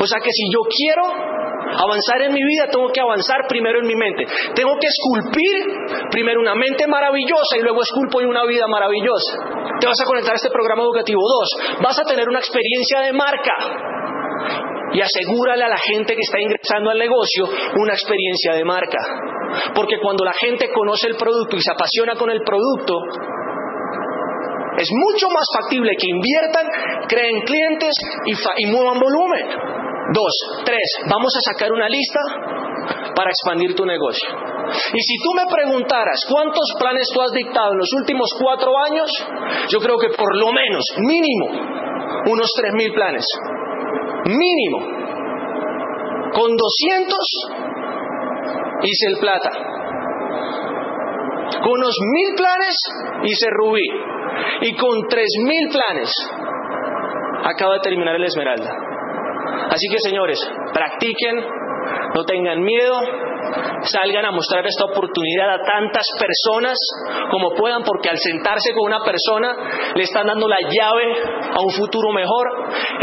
O 0.00 0.06
sea 0.06 0.20
que 0.22 0.30
si 0.30 0.44
yo 0.52 0.60
quiero 0.62 1.37
avanzar 1.74 2.22
en 2.22 2.32
mi 2.32 2.42
vida, 2.42 2.66
tengo 2.70 2.88
que 2.88 3.00
avanzar 3.00 3.46
primero 3.48 3.80
en 3.80 3.86
mi 3.86 3.94
mente. 3.94 4.24
Tengo 4.54 4.72
que 4.80 4.88
esculpir 4.88 6.08
primero 6.10 6.40
una 6.40 6.54
mente 6.54 6.86
maravillosa 6.86 7.56
y 7.58 7.62
luego 7.62 7.82
esculpo 7.82 8.18
una 8.18 8.44
vida 8.44 8.66
maravillosa. 8.68 9.32
Te 9.80 9.86
vas 9.86 10.00
a 10.00 10.04
conectar 10.04 10.32
a 10.32 10.36
este 10.36 10.50
programa 10.50 10.82
educativo. 10.82 11.20
Dos, 11.20 11.80
vas 11.82 11.98
a 11.98 12.04
tener 12.04 12.28
una 12.28 12.38
experiencia 12.38 13.00
de 13.00 13.12
marca. 13.12 13.54
Y 14.92 15.00
asegúrale 15.00 15.64
a 15.64 15.68
la 15.68 15.78
gente 15.78 16.14
que 16.14 16.22
está 16.22 16.40
ingresando 16.40 16.90
al 16.90 16.98
negocio 16.98 17.44
una 17.76 17.92
experiencia 17.92 18.54
de 18.54 18.64
marca. 18.64 18.98
Porque 19.74 19.98
cuando 20.00 20.24
la 20.24 20.32
gente 20.32 20.70
conoce 20.72 21.08
el 21.08 21.16
producto 21.16 21.56
y 21.56 21.60
se 21.60 21.72
apasiona 21.72 22.14
con 22.14 22.30
el 22.30 22.40
producto, 22.40 22.94
es 24.78 24.88
mucho 24.92 25.28
más 25.28 25.44
factible 25.52 25.92
que 25.98 26.06
inviertan, 26.08 26.66
creen 27.08 27.42
clientes 27.42 27.94
y 28.56 28.66
muevan 28.66 28.98
volumen. 28.98 29.87
Dos, 30.14 30.64
tres, 30.64 30.88
vamos 31.10 31.32
a 31.36 31.52
sacar 31.52 31.70
una 31.70 31.88
lista 31.88 32.20
para 33.14 33.30
expandir 33.30 33.74
tu 33.74 33.84
negocio. 33.84 34.28
Y 34.94 35.00
si 35.00 35.16
tú 35.22 35.30
me 35.36 35.44
preguntaras 35.52 36.24
cuántos 36.30 36.64
planes 36.78 37.08
tú 37.12 37.20
has 37.20 37.32
dictado 37.32 37.72
en 37.72 37.78
los 37.78 37.92
últimos 38.00 38.30
cuatro 38.40 38.72
años, 38.78 39.10
yo 39.68 39.78
creo 39.80 39.98
que 39.98 40.08
por 40.16 40.34
lo 40.36 40.52
menos, 40.52 40.82
mínimo, 40.98 41.46
unos 42.26 42.50
tres 42.56 42.72
mil 42.74 42.92
planes. 42.92 43.24
Mínimo. 44.24 44.78
Con 46.32 46.56
200 46.56 47.18
hice 48.82 49.06
el 49.08 49.18
plata. 49.18 49.50
Con 51.62 51.72
unos 51.72 51.96
mil 52.14 52.34
planes 52.36 52.76
hice 53.24 53.46
rubí. 53.50 53.88
Y 54.62 54.76
con 54.76 55.06
tres 55.08 55.28
mil 55.44 55.68
planes 55.70 56.10
acabo 57.44 57.72
de 57.74 57.80
terminar 57.80 58.14
el 58.14 58.24
esmeralda. 58.24 58.87
Así 59.70 59.86
que 59.90 59.98
señores, 60.00 60.38
practiquen, 60.72 61.36
no 62.14 62.24
tengan 62.24 62.62
miedo, 62.62 63.00
salgan 63.82 64.24
a 64.24 64.30
mostrar 64.30 64.66
esta 64.66 64.84
oportunidad 64.84 65.50
a 65.54 65.62
tantas 65.62 66.06
personas 66.18 66.78
como 67.30 67.54
puedan, 67.54 67.82
porque 67.82 68.08
al 68.08 68.18
sentarse 68.18 68.72
con 68.74 68.86
una 68.86 69.04
persona 69.04 69.92
le 69.94 70.02
están 70.02 70.26
dando 70.26 70.48
la 70.48 70.58
llave 70.60 71.12
a 71.54 71.60
un 71.60 71.70
futuro 71.70 72.12
mejor, 72.12 72.46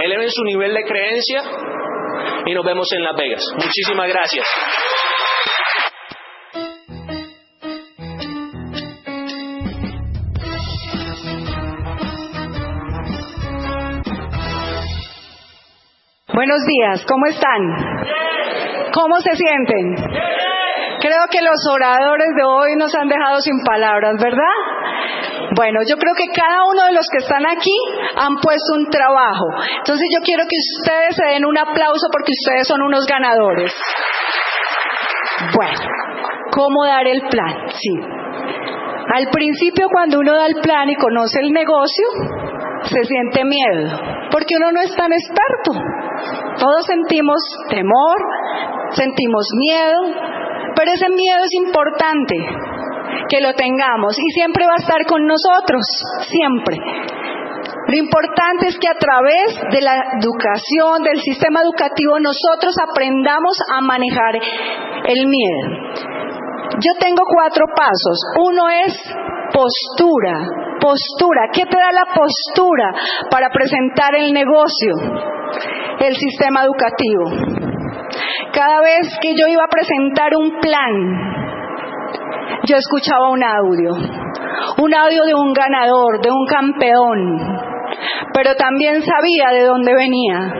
eleven 0.03 0.29
su 0.29 0.43
nivel 0.43 0.74
de 0.74 0.84
creencia 0.84 1.41
y 2.45 2.53
nos 2.53 2.65
vemos 2.65 2.88
en 2.93 3.03
Las 3.03 3.15
Vegas. 3.15 3.43
Muchísimas 3.55 4.07
gracias. 4.07 4.45
Buenos 16.36 16.60
días, 16.68 17.06
¿cómo 17.08 17.27
están? 17.27 17.62
¿Cómo 18.92 19.15
se 19.24 19.32
sienten? 19.39 19.96
Creo 21.00 21.24
que 21.32 21.39
los 21.42 21.56
oradores 21.72 22.27
de 22.36 22.44
hoy 22.44 22.75
nos 22.75 22.94
han 22.94 23.08
dejado 23.08 23.39
sin 23.39 23.63
palabras, 23.63 24.20
¿verdad? 24.22 24.56
Bueno, 25.56 25.80
yo 25.88 25.96
creo 25.96 26.13
que 26.13 26.27
cada 26.36 26.68
uno 26.68 26.88
de 26.88 26.92
los 26.92 27.08
que 27.08 27.24
están 27.24 27.48
aquí 27.48 27.72
han 28.18 28.36
puesto 28.36 28.75
un 28.75 28.89
trabajo. 28.89 29.48
Entonces 29.77 30.08
yo 30.12 30.20
quiero 30.25 30.44
que 30.44 30.60
ustedes 30.75 31.15
se 31.15 31.25
den 31.25 31.46
un 31.46 31.58
aplauso 31.58 32.08
porque 32.12 32.34
ustedes 32.36 32.68
son 32.68 32.82
unos 32.82 33.06
ganadores. 33.06 33.72
Bueno, 35.56 35.80
¿cómo 36.51 36.86
dar 36.86 37.08
el 37.08 37.22
plan? 37.30 37.56
Sí. 37.72 37.96
Al 39.15 39.30
principio 39.32 39.88
cuando 39.89 40.20
uno 40.20 40.36
da 40.36 40.48
el 40.48 40.56
plan 40.56 40.89
y 40.89 40.96
conoce 40.96 41.39
el 41.39 41.54
negocio, 41.54 42.06
se 42.84 43.04
siente 43.04 43.46
miedo, 43.46 44.27
porque 44.32 44.56
uno 44.58 44.74
no 44.74 44.82
es 44.82 44.94
tan 44.96 45.13
experto. 45.13 45.72
Todos 46.60 46.86
sentimos 46.86 47.39
temor, 47.70 48.17
sentimos 48.91 49.46
miedo, 49.58 50.01
pero 50.75 50.91
ese 50.91 51.10
miedo 51.10 51.44
es 51.44 51.53
importante 51.53 52.36
que 53.29 53.41
lo 53.41 53.53
tengamos 53.53 54.17
y 54.17 54.32
siempre 54.32 54.65
va 54.65 54.74
a 54.74 54.82
estar 54.82 55.05
con 55.08 55.25
nosotros, 55.25 55.84
siempre. 56.29 56.77
Lo 57.88 57.98
importante 57.98 58.67
es 58.67 58.77
que 58.79 58.88
a 58.88 58.98
través 58.98 59.62
de 59.72 59.82
la 59.82 59.94
educación, 60.22 61.03
del 61.03 61.22
sistema 61.22 61.62
educativo, 61.62 62.20
nosotros 62.20 62.74
aprendamos 62.82 63.58
a 63.72 63.82
manejar 63.82 64.36
el 65.05 65.27
miedo. 65.27 65.86
Yo 66.82 66.91
tengo 67.00 67.22
cuatro 67.29 67.65
pasos. 67.75 68.17
Uno 68.41 68.70
es 68.70 68.94
postura. 69.53 70.34
Postura. 70.86 71.50
¿Qué 71.51 71.65
te 71.65 71.77
da 71.77 71.92
la 71.92 72.13
postura 72.13 72.94
para 73.32 73.50
presentar 73.50 74.13
el 74.13 74.32
negocio? 74.32 74.94
el 76.00 76.15
sistema 76.15 76.63
educativo. 76.63 77.24
Cada 78.54 78.82
vez 78.82 79.18
que 79.22 79.34
yo 79.36 79.48
iba 79.48 79.63
a 79.63 79.68
presentar 79.68 80.32
un 80.36 80.60
plan, 80.60 80.94
yo 82.65 82.77
escuchaba 82.77 83.30
un 83.32 83.44
audio, 83.44 83.92
un 84.77 84.94
audio 84.94 85.24
de 85.25 85.36
un 85.36 85.54
ganador, 85.54 86.22
de 86.22 86.32
un 86.32 86.46
campeón, 86.46 87.39
pero 88.34 88.56
también 88.56 89.01
sabía 89.01 89.50
de 89.54 89.65
dónde 89.65 89.94
venía. 89.94 90.54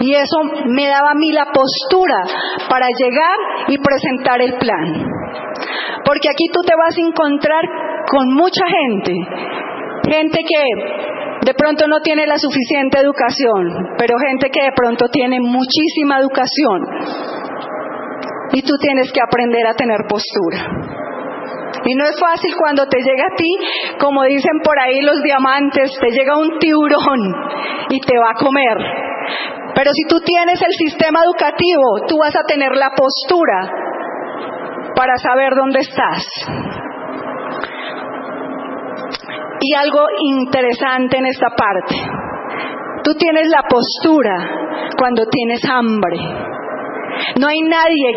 Y 0.00 0.14
eso 0.14 0.38
me 0.66 0.86
daba 0.86 1.10
a 1.10 1.14
mí 1.14 1.32
la 1.32 1.46
postura 1.46 2.22
para 2.68 2.86
llegar 2.86 3.36
y 3.68 3.78
presentar 3.78 4.40
el 4.40 4.54
plan. 4.54 5.04
Porque 6.04 6.28
aquí 6.28 6.46
tú 6.52 6.60
te 6.62 6.74
vas 6.76 6.96
a 6.96 7.00
encontrar 7.00 7.64
con 8.10 8.32
mucha 8.34 8.64
gente, 8.66 9.12
gente 10.08 10.38
que 10.38 11.46
de 11.46 11.54
pronto 11.54 11.86
no 11.86 12.00
tiene 12.00 12.26
la 12.26 12.38
suficiente 12.38 12.98
educación, 12.98 13.94
pero 13.98 14.16
gente 14.18 14.50
que 14.50 14.62
de 14.62 14.72
pronto 14.72 15.06
tiene 15.08 15.40
muchísima 15.40 16.18
educación. 16.18 16.82
Y 18.52 18.62
tú 18.62 18.74
tienes 18.80 19.12
que 19.12 19.20
aprender 19.20 19.66
a 19.66 19.74
tener 19.74 19.98
postura. 20.08 20.98
Y 21.84 21.94
no 21.94 22.04
es 22.04 22.18
fácil 22.18 22.54
cuando 22.58 22.86
te 22.86 22.98
llega 22.98 23.24
a 23.24 23.36
ti, 23.36 23.50
como 23.98 24.24
dicen 24.24 24.60
por 24.64 24.78
ahí 24.78 25.00
los 25.02 25.22
diamantes, 25.22 25.90
te 26.00 26.10
llega 26.10 26.38
un 26.38 26.58
tiburón 26.58 27.20
y 27.90 28.00
te 28.00 28.18
va 28.18 28.30
a 28.30 28.34
comer. 28.34 29.07
Pero 29.78 29.92
si 29.94 30.02
tú 30.08 30.18
tienes 30.26 30.60
el 30.60 30.72
sistema 30.72 31.20
educativo, 31.22 32.04
tú 32.08 32.18
vas 32.18 32.34
a 32.34 32.42
tener 32.42 32.74
la 32.74 32.90
postura 32.96 33.70
para 34.96 35.14
saber 35.18 35.54
dónde 35.54 35.78
estás. 35.78 36.24
Y 39.60 39.74
algo 39.74 40.00
interesante 40.18 41.18
en 41.18 41.26
esta 41.26 41.50
parte. 41.56 41.94
Tú 43.04 43.14
tienes 43.14 43.46
la 43.50 43.62
postura 43.68 44.34
cuando 44.98 45.26
tienes 45.26 45.64
hambre. 45.70 46.18
No 47.38 47.46
hay 47.46 47.60
nadie 47.60 48.14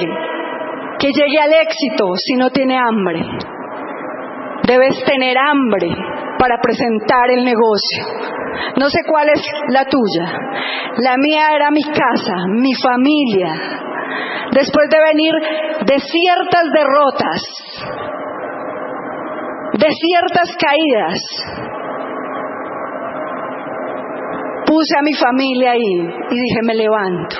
que 0.98 1.12
llegue 1.12 1.40
al 1.42 1.54
éxito 1.54 2.06
si 2.16 2.38
no 2.38 2.50
tiene 2.50 2.76
hambre. 2.76 3.22
Debes 4.66 5.04
tener 5.06 5.38
hambre 5.38 5.90
para 6.42 6.58
presentar 6.58 7.30
el 7.30 7.46
negocio. 7.46 8.02
No 8.80 8.90
sé 8.90 9.02
cuál 9.08 9.30
es 9.30 9.42
la 9.70 9.86
tuya. 9.86 10.26
La 10.98 11.16
mía 11.18 11.50
era 11.56 11.70
mi 11.70 11.84
casa, 11.84 12.34
mi 12.50 12.74
familia. 12.82 13.54
Después 14.52 14.90
de 14.90 14.98
venir 15.14 15.34
de 15.86 16.00
ciertas 16.00 16.64
derrotas, 16.74 17.42
de 19.78 19.88
ciertas 19.92 20.58
caídas, 20.58 21.20
puse 24.66 24.98
a 24.98 25.04
mi 25.04 25.14
familia 25.14 25.72
ahí 25.72 25.94
y 26.32 26.40
dije, 26.40 26.60
me 26.64 26.74
levanto. 26.74 27.36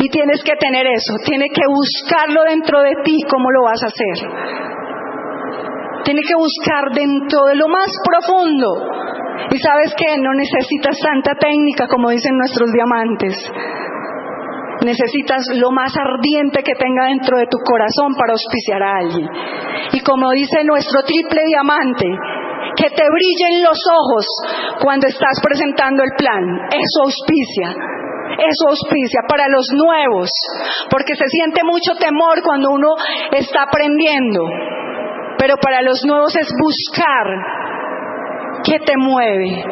Y 0.00 0.08
tienes 0.10 0.44
que 0.44 0.54
tener 0.56 0.86
eso, 0.86 1.14
tienes 1.24 1.48
que 1.48 1.62
buscarlo 1.66 2.42
dentro 2.44 2.82
de 2.82 2.92
ti, 3.04 3.16
¿cómo 3.30 3.50
lo 3.50 3.64
vas 3.64 3.82
a 3.82 3.86
hacer? 3.86 4.73
Tienes 6.04 6.24
que 6.28 6.36
buscar 6.36 6.92
dentro 6.94 7.44
de 7.48 7.56
lo 7.56 7.68
más 7.68 7.90
profundo. 8.04 8.68
Y 9.50 9.58
sabes 9.58 9.94
que 9.96 10.16
no 10.18 10.32
necesitas 10.34 10.96
tanta 11.00 11.34
técnica 11.34 11.86
como 11.88 12.10
dicen 12.10 12.36
nuestros 12.36 12.70
diamantes. 12.72 13.34
Necesitas 14.84 15.48
lo 15.56 15.70
más 15.70 15.96
ardiente 15.96 16.62
que 16.62 16.74
tenga 16.74 17.06
dentro 17.06 17.38
de 17.38 17.46
tu 17.46 17.58
corazón 17.64 18.14
para 18.18 18.32
auspiciar 18.32 18.82
a 18.82 18.98
alguien. 18.98 19.28
Y 19.92 20.00
como 20.00 20.30
dice 20.32 20.62
nuestro 20.64 21.02
triple 21.02 21.40
diamante, 21.46 22.06
que 22.76 22.90
te 22.90 23.04
brillen 23.08 23.62
los 23.62 23.78
ojos 23.88 24.26
cuando 24.82 25.06
estás 25.06 25.40
presentando 25.42 26.02
el 26.02 26.10
plan. 26.16 26.44
Eso 26.68 27.02
auspicia. 27.02 27.74
Eso 28.34 28.64
auspicia 28.68 29.20
para 29.28 29.48
los 29.48 29.66
nuevos, 29.72 30.28
porque 30.90 31.14
se 31.14 31.26
siente 31.28 31.62
mucho 31.62 31.94
temor 31.94 32.42
cuando 32.42 32.70
uno 32.70 32.88
está 33.30 33.62
aprendiendo. 33.62 34.42
Pero 35.44 35.58
para 35.60 35.82
los 35.82 36.00
nuevos 36.06 36.34
es 36.36 36.48
buscar 36.58 37.26
qué 38.64 38.78
te 38.78 38.96
mueve, 38.96 39.62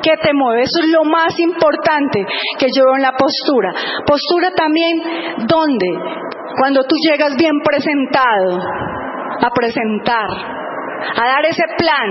qué 0.00 0.12
te 0.22 0.32
mueve. 0.32 0.62
Eso 0.62 0.78
es 0.84 0.88
lo 0.92 1.02
más 1.02 1.36
importante 1.40 2.24
que 2.60 2.68
yo 2.70 2.84
veo 2.84 2.94
en 2.94 3.02
la 3.02 3.10
postura. 3.10 3.74
Postura 4.06 4.52
también, 4.54 5.02
¿dónde? 5.48 5.88
Cuando 6.60 6.84
tú 6.84 6.94
llegas 7.10 7.34
bien 7.36 7.58
presentado 7.58 8.56
a 9.42 9.50
presentar 9.50 10.28
a 11.16 11.26
dar 11.26 11.44
ese 11.44 11.64
plan, 11.76 12.08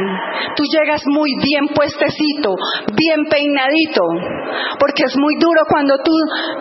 tú 0.57 0.63
llegas 0.69 1.01
muy 1.07 1.29
bien 1.41 1.67
puestecito, 1.73 2.53
bien 2.93 3.23
peinadito, 3.29 4.03
porque 4.77 5.03
es 5.05 5.15
muy 5.17 5.35
duro 5.39 5.61
cuando 5.69 5.95
tú 6.03 6.11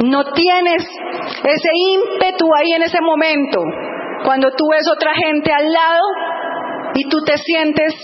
no 0.07 0.23
tienes 0.33 0.87
ese 1.43 1.71
ímpetu 1.91 2.47
ahí 2.55 2.73
en 2.77 2.83
ese 2.85 3.01
momento, 3.03 3.61
cuando 4.25 4.51
tú 4.57 4.65
ves 4.71 4.87
otra 4.91 5.13
gente 5.15 5.53
al 5.53 5.71
lado 5.71 6.07
y 6.95 7.09
tú 7.09 7.19
te 7.27 7.37
sientes 7.37 7.95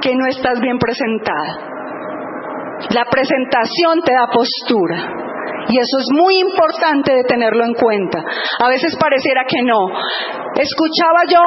que 0.00 0.14
no 0.14 0.26
estás 0.26 0.60
bien 0.60 0.78
presentada. 0.78 1.70
La 2.90 3.04
presentación 3.04 4.00
te 4.04 4.12
da 4.12 4.26
postura. 4.32 4.96
Y 5.68 5.78
eso 5.78 5.98
es 5.98 6.08
muy 6.18 6.40
importante 6.40 7.12
de 7.14 7.22
tenerlo 7.24 7.64
en 7.64 7.74
cuenta. 7.74 8.18
A 8.58 8.68
veces 8.68 8.96
pareciera 8.98 9.44
que 9.46 9.62
no. 9.62 9.78
Escuchaba 10.56 11.20
yo 11.28 11.40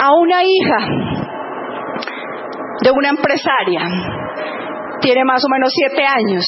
a 0.00 0.14
una 0.14 0.42
hija 0.42 0.78
de 2.82 2.90
una 2.90 3.08
empresaria. 3.10 3.80
Tiene 5.00 5.24
más 5.24 5.42
o 5.44 5.48
menos 5.50 5.70
siete 5.74 6.04
años. 6.04 6.44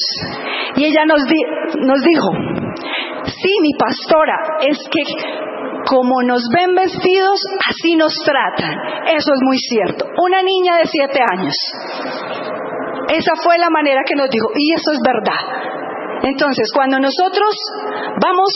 Y 0.75 0.85
ella 0.85 1.05
nos, 1.05 1.23
dijo, 1.25 2.29
sí, 3.25 3.51
mi 3.61 3.71
pastora, 3.77 4.37
es 4.61 4.77
que 4.89 5.01
como 5.89 6.21
nos 6.21 6.43
ven 6.53 6.75
vestidos, 6.75 7.41
así 7.67 7.95
nos 7.95 8.13
tratan. 8.23 8.77
Eso 9.07 9.33
es 9.33 9.39
muy 9.41 9.57
cierto. 9.57 10.05
Una 10.21 10.43
niña 10.43 10.77
de 10.77 10.85
siete 10.85 11.19
años. 11.19 11.55
Esa 13.09 13.33
fue 13.43 13.57
la 13.57 13.71
manera 13.71 14.01
que 14.05 14.13
nos 14.13 14.29
dijo, 14.29 14.49
y 14.55 14.73
eso 14.73 14.91
es 14.91 14.99
verdad. 15.01 16.29
Entonces, 16.29 16.69
cuando 16.75 16.99
nosotros 16.99 17.55
vamos 18.21 18.53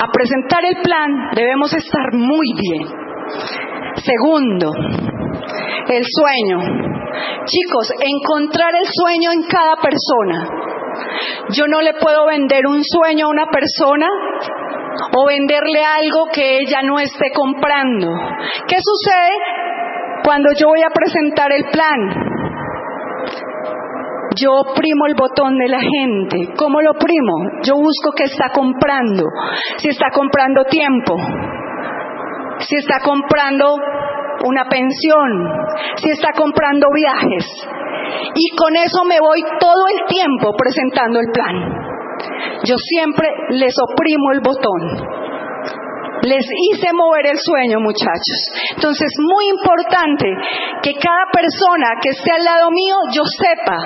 a 0.00 0.10
presentar 0.10 0.64
el 0.64 0.82
plan, 0.82 1.30
debemos 1.36 1.72
estar 1.72 2.12
muy 2.14 2.48
bien. 2.58 2.82
Segundo, 4.02 4.72
el 5.88 6.02
sueño. 6.02 6.58
Chicos, 7.44 7.92
encontrar 8.00 8.74
el 8.74 8.88
sueño 8.90 9.30
en 9.30 9.42
cada 9.44 9.76
persona. 9.76 10.48
Yo 11.50 11.66
no 11.68 11.80
le 11.80 11.94
puedo 11.94 12.26
vender 12.26 12.66
un 12.66 12.82
sueño 12.82 13.26
a 13.26 13.30
una 13.30 13.46
persona 13.46 14.08
o 15.10 15.26
venderle 15.26 15.84
algo 15.84 16.26
que 16.32 16.58
ella 16.58 16.82
no 16.82 16.98
esté 16.98 17.30
comprando. 17.34 18.08
¿Qué 18.66 18.76
sucede 18.78 20.22
cuando 20.24 20.50
yo 20.58 20.68
voy 20.68 20.82
a 20.82 20.90
presentar 20.90 21.50
el 21.52 21.64
plan? 21.70 22.32
Yo 24.34 24.50
oprimo 24.52 25.06
el 25.06 25.14
botón 25.14 25.58
de 25.58 25.68
la 25.68 25.80
gente. 25.80 26.54
¿Cómo 26.56 26.80
lo 26.80 26.92
oprimo? 26.92 27.32
Yo 27.64 27.74
busco 27.74 28.12
que 28.16 28.24
está 28.24 28.48
comprando. 28.54 29.24
Si 29.76 29.88
está 29.88 30.06
comprando 30.10 30.64
tiempo. 30.64 31.16
Si 32.60 32.76
está 32.76 33.00
comprando 33.04 33.76
una 34.44 34.64
pensión, 34.64 35.28
si 35.96 36.10
está 36.10 36.28
comprando 36.36 36.86
viajes. 36.94 37.46
Y 38.34 38.56
con 38.56 38.76
eso 38.76 39.04
me 39.04 39.20
voy 39.20 39.42
todo 39.58 39.84
el 39.92 40.06
tiempo 40.06 40.52
presentando 40.56 41.20
el 41.20 41.26
plan. 41.32 41.92
Yo 42.64 42.76
siempre 42.76 43.28
les 43.50 43.74
oprimo 43.78 44.32
el 44.32 44.40
botón. 44.40 44.82
Les 46.22 46.46
hice 46.70 46.92
mover 46.92 47.26
el 47.26 47.38
sueño, 47.38 47.80
muchachos. 47.80 48.38
Entonces, 48.76 49.10
muy 49.18 49.48
importante 49.48 50.26
que 50.82 50.94
cada 50.94 51.26
persona 51.32 51.98
que 52.00 52.10
esté 52.10 52.30
al 52.32 52.44
lado 52.44 52.70
mío, 52.70 52.96
yo 53.12 53.22
sepa 53.24 53.78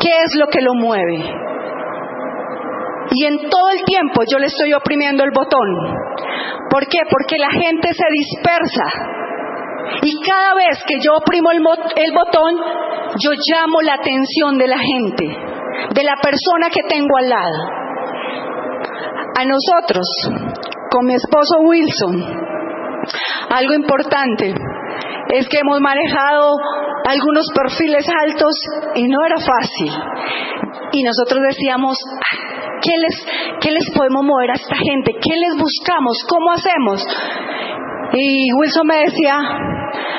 qué 0.00 0.10
es 0.10 0.34
lo 0.38 0.48
que 0.48 0.60
lo 0.60 0.74
mueve. 0.74 1.42
Y 3.14 3.26
en 3.26 3.38
todo 3.48 3.70
el 3.70 3.84
tiempo 3.84 4.22
yo 4.30 4.38
le 4.38 4.46
estoy 4.46 4.72
oprimiendo 4.72 5.22
el 5.22 5.30
botón. 5.30 5.68
¿Por 6.70 6.86
qué? 6.88 7.00
Porque 7.08 7.36
la 7.38 7.50
gente 7.50 7.92
se 7.92 8.06
dispersa. 8.10 9.12
Y 10.02 10.20
cada 10.22 10.54
vez 10.54 10.82
que 10.86 10.96
yo 11.00 11.14
oprimo 11.16 11.50
el, 11.50 11.60
botón, 11.60 12.54
yo 13.18 13.30
llamo 13.32 13.82
la 13.82 13.94
atención 13.94 14.56
de 14.56 14.66
la 14.66 14.78
gente, 14.78 15.26
de 15.90 16.02
la 16.02 16.14
persona 16.16 16.68
que 16.70 16.82
tengo 16.88 17.16
al 17.18 17.28
lado. 17.28 17.58
A 19.34 19.44
nosotros, 19.44 20.06
con 20.90 21.06
mi 21.06 21.14
esposo 21.14 21.60
Wilson, 21.60 22.22
algo 23.50 23.74
importante 23.74 24.54
es 25.28 25.48
que 25.48 25.58
hemos 25.58 25.80
manejado 25.80 26.52
algunos 27.06 27.46
perfiles 27.54 28.06
altos 28.08 28.54
y 28.94 29.08
no 29.08 29.18
era 29.26 29.36
fácil. 29.36 29.90
Y 30.92 31.02
nosotros 31.02 31.40
decíamos, 31.48 31.98
¿qué 32.82 32.92
les, 32.98 33.26
qué 33.60 33.70
les 33.70 33.90
podemos 33.96 34.24
mover 34.24 34.50
a 34.50 34.54
esta 34.54 34.76
gente? 34.76 35.12
¿Qué 35.20 35.36
les 35.36 35.56
buscamos? 35.58 36.18
¿Cómo 36.28 36.52
hacemos? 36.52 37.02
Y 38.12 38.52
Wilson 38.52 38.86
me 38.86 38.98
decía, 39.04 39.38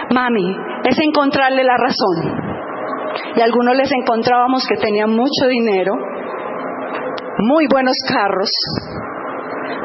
mami, 0.09 0.55
es 0.85 0.97
encontrarle 0.99 1.63
la 1.63 1.77
razón. 1.77 2.42
Y 3.35 3.41
algunos 3.41 3.75
les 3.75 3.91
encontrábamos 3.91 4.63
que 4.67 4.75
tenían 4.81 5.09
mucho 5.09 5.47
dinero, 5.49 5.93
muy 7.39 7.65
buenos 7.71 7.95
carros, 8.07 8.49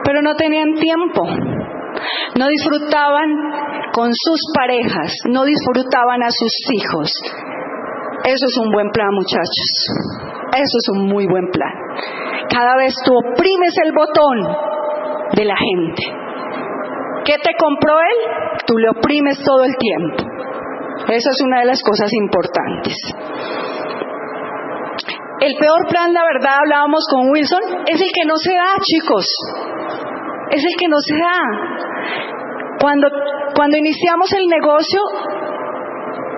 pero 0.04 0.22
no 0.22 0.34
tenían 0.34 0.74
tiempo. 0.74 1.22
No 2.38 2.46
disfrutaban 2.46 3.28
con 3.92 4.10
sus 4.12 4.40
parejas, 4.54 5.12
no 5.30 5.44
disfrutaban 5.44 6.22
a 6.22 6.30
sus 6.30 6.52
hijos. 6.74 7.10
Eso 8.24 8.46
es 8.46 8.58
un 8.64 8.70
buen 8.72 8.90
plan, 8.90 9.08
muchachos. 9.12 9.68
Eso 10.52 10.76
es 10.78 10.88
un 10.92 11.08
muy 11.08 11.26
buen 11.26 11.48
plan. 11.50 11.72
Cada 12.50 12.76
vez 12.76 12.94
tú 13.04 13.12
oprimes 13.16 13.74
el 13.84 13.92
botón 13.92 14.38
de 15.34 15.44
la 15.44 15.56
gente. 15.56 16.02
¿Qué 17.24 17.36
te 17.42 17.54
compró 17.58 17.98
él? 17.98 18.56
Tú 18.66 18.76
le 18.78 18.88
oprimes 18.90 19.42
todo 19.44 19.64
el 19.64 19.76
tiempo. 19.76 20.27
Esa 21.06 21.30
es 21.30 21.40
una 21.46 21.60
de 21.60 21.66
las 21.66 21.82
cosas 21.82 22.10
importantes. 22.12 22.94
El 25.40 25.54
peor 25.54 25.86
plan, 25.88 26.12
la 26.12 26.24
verdad, 26.24 26.58
hablábamos 26.58 27.06
con 27.10 27.30
Wilson, 27.30 27.62
es 27.86 28.00
el 28.00 28.10
que 28.12 28.26
no 28.26 28.36
se 28.36 28.54
da, 28.54 28.74
chicos. 28.82 29.24
Es 30.50 30.64
el 30.64 30.76
que 30.76 30.88
no 30.88 30.96
se 30.98 31.14
da. 31.14 31.38
Cuando, 32.80 33.08
cuando 33.54 33.76
iniciamos 33.76 34.32
el 34.32 34.46
negocio, 34.46 35.00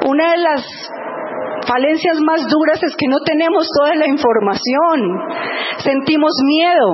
una 0.07 0.33
de 0.33 0.39
las 0.39 0.91
falencias 1.67 2.21
más 2.21 2.47
duras 2.49 2.83
es 2.83 2.95
que 2.97 3.09
no 3.09 3.19
tenemos 3.25 3.67
toda 3.79 3.95
la 3.95 4.07
información. 4.07 5.01
Sentimos 5.79 6.33
miedo, 6.45 6.89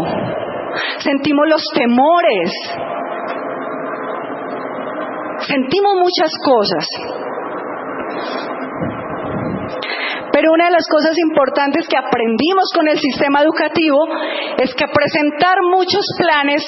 sentimos 0.98 1.48
los 1.48 1.62
temores, 1.74 2.50
sentimos 5.40 5.94
muchas 5.96 6.31
cosas. 6.44 7.25
Pero 10.37 10.53
una 10.53 10.66
de 10.66 10.72
las 10.72 10.87
cosas 10.92 11.16
importantes 11.16 11.88
que 11.88 11.96
aprendimos 11.96 12.68
con 12.75 12.87
el 12.87 12.99
sistema 12.99 13.40
educativo 13.40 14.05
es 14.59 14.75
que 14.75 14.85
presentar 14.85 15.57
muchos 15.62 16.05
planes 16.18 16.62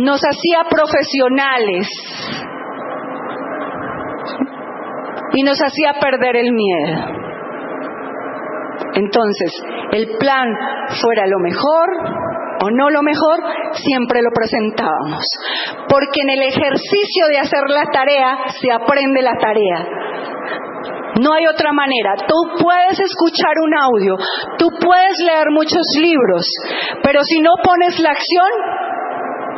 nos 0.00 0.18
hacía 0.24 0.64
profesionales 0.70 1.86
y 5.34 5.42
nos 5.42 5.60
hacía 5.60 6.00
perder 6.00 6.36
el 6.36 6.50
miedo. 6.50 6.96
Entonces, 8.94 9.52
el 9.92 10.16
plan 10.16 10.48
fuera 11.02 11.26
lo 11.26 11.40
mejor, 11.40 11.90
o 12.62 12.70
no 12.70 12.88
lo 12.88 13.02
mejor, 13.02 13.38
siempre 13.74 14.22
lo 14.22 14.30
presentábamos. 14.30 15.26
Porque 15.90 16.22
en 16.22 16.30
el 16.30 16.40
ejercicio 16.40 17.26
de 17.28 17.38
hacer 17.38 17.68
la 17.68 17.84
tarea 17.92 18.38
se 18.62 18.72
aprende 18.72 19.20
la 19.20 19.36
tarea. 19.38 19.86
No 21.20 21.32
hay 21.32 21.46
otra 21.46 21.72
manera. 21.72 22.14
Tú 22.26 22.62
puedes 22.62 22.98
escuchar 23.00 23.54
un 23.64 23.74
audio, 23.74 24.14
tú 24.58 24.68
puedes 24.80 25.18
leer 25.24 25.50
muchos 25.50 25.82
libros, 26.00 26.46
pero 27.02 27.22
si 27.22 27.40
no 27.40 27.50
pones 27.62 27.98
la 28.00 28.10
acción, 28.10 28.50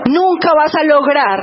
nunca 0.09 0.51
vas 0.57 0.75
a 0.75 0.85
lograr 0.85 1.39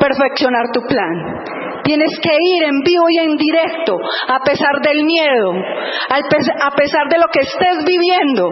perfeccionar 0.00 0.70
tu 0.72 0.80
plan. 0.82 1.44
Tienes 1.84 2.10
que 2.20 2.30
ir 2.30 2.64
en 2.64 2.80
vivo 2.80 3.04
y 3.08 3.18
en 3.18 3.36
directo, 3.36 3.96
a 4.28 4.40
pesar 4.40 4.80
del 4.82 5.04
miedo, 5.04 5.52
a 6.10 6.70
pesar 6.76 7.08
de 7.08 7.18
lo 7.18 7.26
que 7.32 7.40
estés 7.40 7.84
viviendo, 7.84 8.50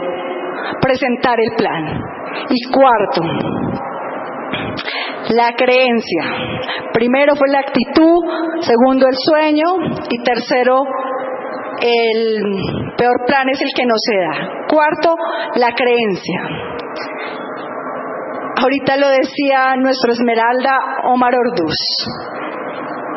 presentar 0.80 1.36
el 1.38 1.54
plan. 1.56 2.00
Y 2.48 2.70
cuarto, 2.70 3.22
la 5.30 5.52
creencia. 5.56 6.22
Primero 6.92 7.34
fue 7.36 7.48
la 7.50 7.60
actitud, 7.60 8.18
segundo 8.60 9.06
el 9.06 9.14
sueño 9.16 9.64
y 10.10 10.22
tercero 10.22 10.82
el 11.80 12.42
peor 12.96 13.16
plan 13.26 13.48
es 13.50 13.60
el 13.60 13.70
que 13.76 13.84
no 13.84 13.94
se 13.96 14.16
da. 14.16 14.66
Cuarto, 14.68 15.14
la 15.56 15.72
creencia. 15.72 16.40
Ahorita 18.58 18.96
lo 18.96 19.08
decía 19.08 19.76
nuestro 19.76 20.12
Esmeralda 20.12 20.78
Omar 21.04 21.34
Orduz. 21.34 21.76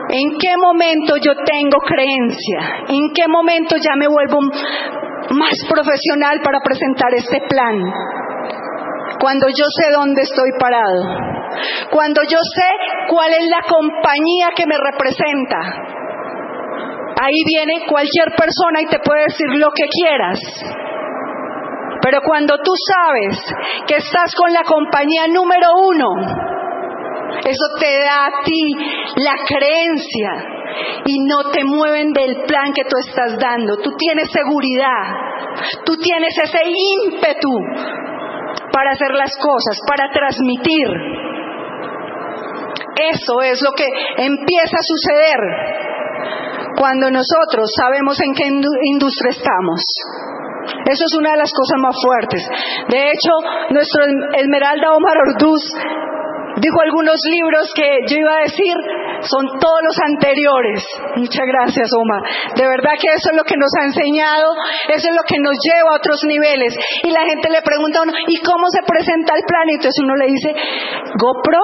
¿En 0.10 0.38
qué 0.40 0.58
momento 0.58 1.16
yo 1.18 1.34
tengo 1.46 1.78
creencia? 1.86 2.86
¿En 2.90 3.14
qué 3.14 3.28
momento 3.28 3.78
ya 3.78 3.96
me 3.96 4.08
vuelvo 4.08 4.42
más 4.42 5.54
profesional 5.70 6.42
para 6.44 6.60
presentar 6.60 7.14
este 7.16 7.42
plan? 7.48 7.76
Cuando 9.20 9.48
yo 9.50 9.66
sé 9.68 9.92
dónde 9.92 10.22
estoy 10.22 10.50
parado. 10.60 11.02
Cuando 11.92 12.22
yo 12.24 12.38
sé 12.38 12.70
cuál 13.10 13.34
es 13.34 13.50
la 13.50 13.62
compañía 13.68 14.50
que 14.56 14.66
me 14.66 14.78
representa. 14.78 15.60
Ahí 17.22 17.36
viene 17.46 17.86
cualquier 17.86 18.32
persona 18.32 18.82
y 18.82 18.86
te 18.86 19.00
puede 19.00 19.24
decir 19.24 19.48
lo 19.56 19.72
que 19.72 19.84
quieras. 19.90 20.40
Pero 22.02 22.22
cuando 22.22 22.56
tú 22.64 22.72
sabes 22.96 23.38
que 23.88 23.98
estás 23.98 24.34
con 24.36 24.54
la 24.54 24.64
compañía 24.64 25.28
número 25.28 25.68
uno, 25.86 26.08
eso 27.44 27.66
te 27.80 28.00
da 28.00 28.26
a 28.26 28.44
ti 28.44 28.74
la 29.18 29.36
creencia 29.46 30.32
y 31.06 31.20
no 31.26 31.52
te 31.52 31.66
mueven 31.66 32.14
del 32.14 32.44
plan 32.48 32.72
que 32.74 32.84
tú 32.84 32.96
estás 33.06 33.38
dando. 33.38 33.76
Tú 33.78 33.92
tienes 33.98 34.32
seguridad, 34.32 35.04
tú 35.84 35.98
tienes 35.98 36.38
ese 36.38 36.62
ímpetu 36.66 37.50
para 38.72 38.92
hacer 38.92 39.12
las 39.14 39.32
cosas, 39.38 39.80
para 39.88 40.10
transmitir. 40.12 40.88
Eso 43.00 43.42
es 43.42 43.62
lo 43.62 43.72
que 43.72 43.88
empieza 44.18 44.76
a 44.76 44.84
suceder 44.84 45.40
cuando 46.76 47.10
nosotros 47.12 47.72
sabemos 47.76 48.20
en 48.20 48.34
qué 48.34 48.48
industria 48.48 49.32
estamos. 49.32 49.82
Eso 50.86 51.04
es 51.06 51.18
una 51.18 51.32
de 51.32 51.38
las 51.38 51.52
cosas 51.52 51.78
más 51.80 51.96
fuertes. 52.02 52.44
De 52.90 53.12
hecho, 53.12 53.32
nuestro 53.72 54.04
Esmeralda 54.38 54.94
Omar 54.94 55.18
Orduz 55.28 55.64
dijo 56.60 56.78
algunos 56.84 57.18
libros 57.30 57.72
que 57.74 58.06
yo 58.08 58.18
iba 58.20 58.36
a 58.38 58.44
decir 58.44 58.76
son 59.22 59.46
todos 59.60 59.82
los 59.84 59.98
anteriores. 60.00 60.84
Muchas 61.16 61.46
gracias, 61.46 61.90
Omar. 61.92 62.24
De 62.56 62.64
verdad 62.64 62.96
que 63.00 63.12
eso 63.12 63.32
es 63.32 63.36
lo 63.36 63.44
que 63.44 63.58
nos 63.58 63.72
ha 63.80 63.86
enseñado, 63.86 64.56
eso 64.88 65.10
es 65.10 65.16
lo 65.16 65.24
que 65.24 65.40
nos 65.40 65.56
lleva 65.60 65.92
a 65.92 65.98
otros 65.98 66.24
niveles. 66.24 66.76
Y 67.04 67.12
la 67.12 67.26
gente 67.28 67.50
le 67.50 67.62
pregunta 67.62 68.00
a 68.00 68.04
uno, 68.04 68.14
¿y 68.28 68.38
cómo 68.44 68.68
se 68.72 68.84
presenta 68.84 69.34
el 69.36 69.44
plan? 69.44 69.66
Y 69.68 69.76
entonces 69.76 70.00
uno 70.04 70.16
le 70.16 70.28
dice, 70.28 70.50
GoPro 71.20 71.64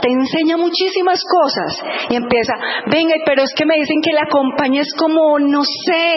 te 0.00 0.08
enseña 0.10 0.56
muchísimas 0.56 1.20
cosas. 1.24 1.84
Y 2.10 2.16
empieza, 2.16 2.54
venga, 2.86 3.14
pero 3.24 3.42
es 3.42 3.52
que 3.54 3.66
me 3.66 3.76
dicen 3.76 4.00
que 4.00 4.12
la 4.12 4.26
compañía 4.30 4.82
es 4.82 4.94
como, 4.96 5.38
no 5.38 5.62
sé, 5.62 6.16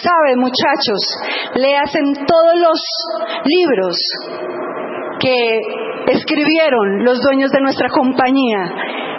¿sabes, 0.00 0.36
muchachos? 0.36 1.00
Le 1.54 1.76
hacen 1.76 2.04
todos 2.26 2.54
los 2.60 2.78
libros 3.44 3.96
que 5.20 5.60
escribieron 6.08 7.04
los 7.04 7.20
dueños 7.20 7.50
de 7.50 7.60
nuestra 7.60 7.88
compañía. 7.88 8.64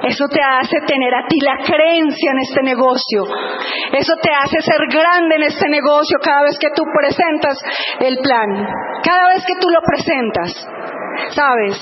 Eso 0.04 0.26
te 0.28 0.42
hace 0.42 0.82
tener 0.88 1.14
a 1.14 1.28
ti 1.28 1.38
la 1.46 1.58
creencia 1.64 2.32
en 2.32 2.40
este 2.40 2.64
negocio. 2.64 3.24
Eso 3.94 4.14
te 4.22 4.32
hace 4.34 4.60
ser 4.62 4.82
grande 4.90 5.36
en 5.36 5.44
este 5.44 5.70
negocio 5.70 6.18
cada 6.24 6.44
vez 6.44 6.58
que 6.60 6.70
tú 6.76 6.84
presentas 6.90 7.58
el 8.00 8.18
plan. 8.18 8.50
Cada 9.04 9.30
vez 9.30 9.46
que 9.46 9.60
tú 9.60 9.70
lo 9.70 9.80
presentas. 9.86 10.68
¿Sabes? 11.36 11.78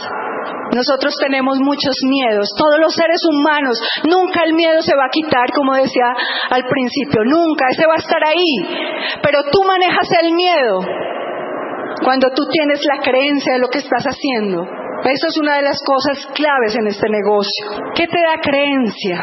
Nosotros 0.73 1.15
tenemos 1.19 1.57
muchos 1.59 1.95
miedos, 2.05 2.53
todos 2.55 2.79
los 2.79 2.93
seres 2.93 3.21
humanos, 3.25 3.79
nunca 4.07 4.43
el 4.45 4.53
miedo 4.53 4.81
se 4.81 4.95
va 4.95 5.05
a 5.05 5.09
quitar, 5.09 5.49
como 5.51 5.73
decía 5.73 6.13
al 6.49 6.63
principio, 6.65 7.23
nunca, 7.25 7.65
ese 7.71 7.87
va 7.87 7.95
a 7.95 8.03
estar 8.03 8.23
ahí. 8.23 9.17
Pero 9.23 9.43
tú 9.51 9.63
manejas 9.63 10.07
el 10.21 10.33
miedo 10.33 10.79
cuando 12.03 12.29
tú 12.35 12.43
tienes 12.51 12.79
la 12.85 13.01
creencia 13.01 13.53
de 13.53 13.59
lo 13.59 13.67
que 13.69 13.79
estás 13.79 14.03
haciendo. 14.05 14.67
Eso 15.03 15.27
es 15.27 15.37
una 15.41 15.55
de 15.55 15.61
las 15.63 15.79
cosas 15.85 16.27
claves 16.33 16.75
en 16.75 16.87
este 16.87 17.09
negocio. 17.09 17.93
¿Qué 17.95 18.05
te 18.05 18.19
da 18.19 18.39
creencia? 18.41 19.17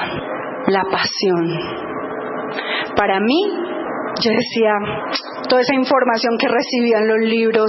La 0.68 0.82
pasión. 0.90 1.46
Para 2.96 3.20
mí, 3.20 3.40
yo 4.20 4.30
decía, 4.30 4.72
toda 5.48 5.60
esa 5.60 5.74
información 5.74 6.36
que 6.38 6.48
recibía 6.48 6.98
en 6.98 7.08
los 7.08 7.18
libros, 7.18 7.68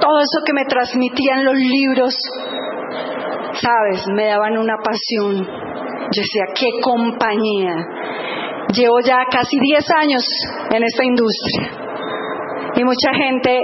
todo 0.00 0.20
eso 0.20 0.38
que 0.46 0.52
me 0.52 0.64
transmitían 0.64 1.44
los 1.44 1.56
libros, 1.56 2.14
sabes, 3.54 4.04
me 4.14 4.26
daban 4.26 4.56
una 4.56 4.76
pasión. 4.78 5.44
Yo 5.44 6.22
decía, 6.22 6.44
qué 6.54 6.80
compañía. 6.80 7.74
Llevo 8.72 9.00
ya 9.00 9.24
casi 9.30 9.58
10 9.60 9.84
años 9.98 10.24
en 10.70 10.84
esta 10.84 11.04
industria. 11.04 11.70
Y 12.76 12.84
mucha 12.84 13.12
gente 13.12 13.60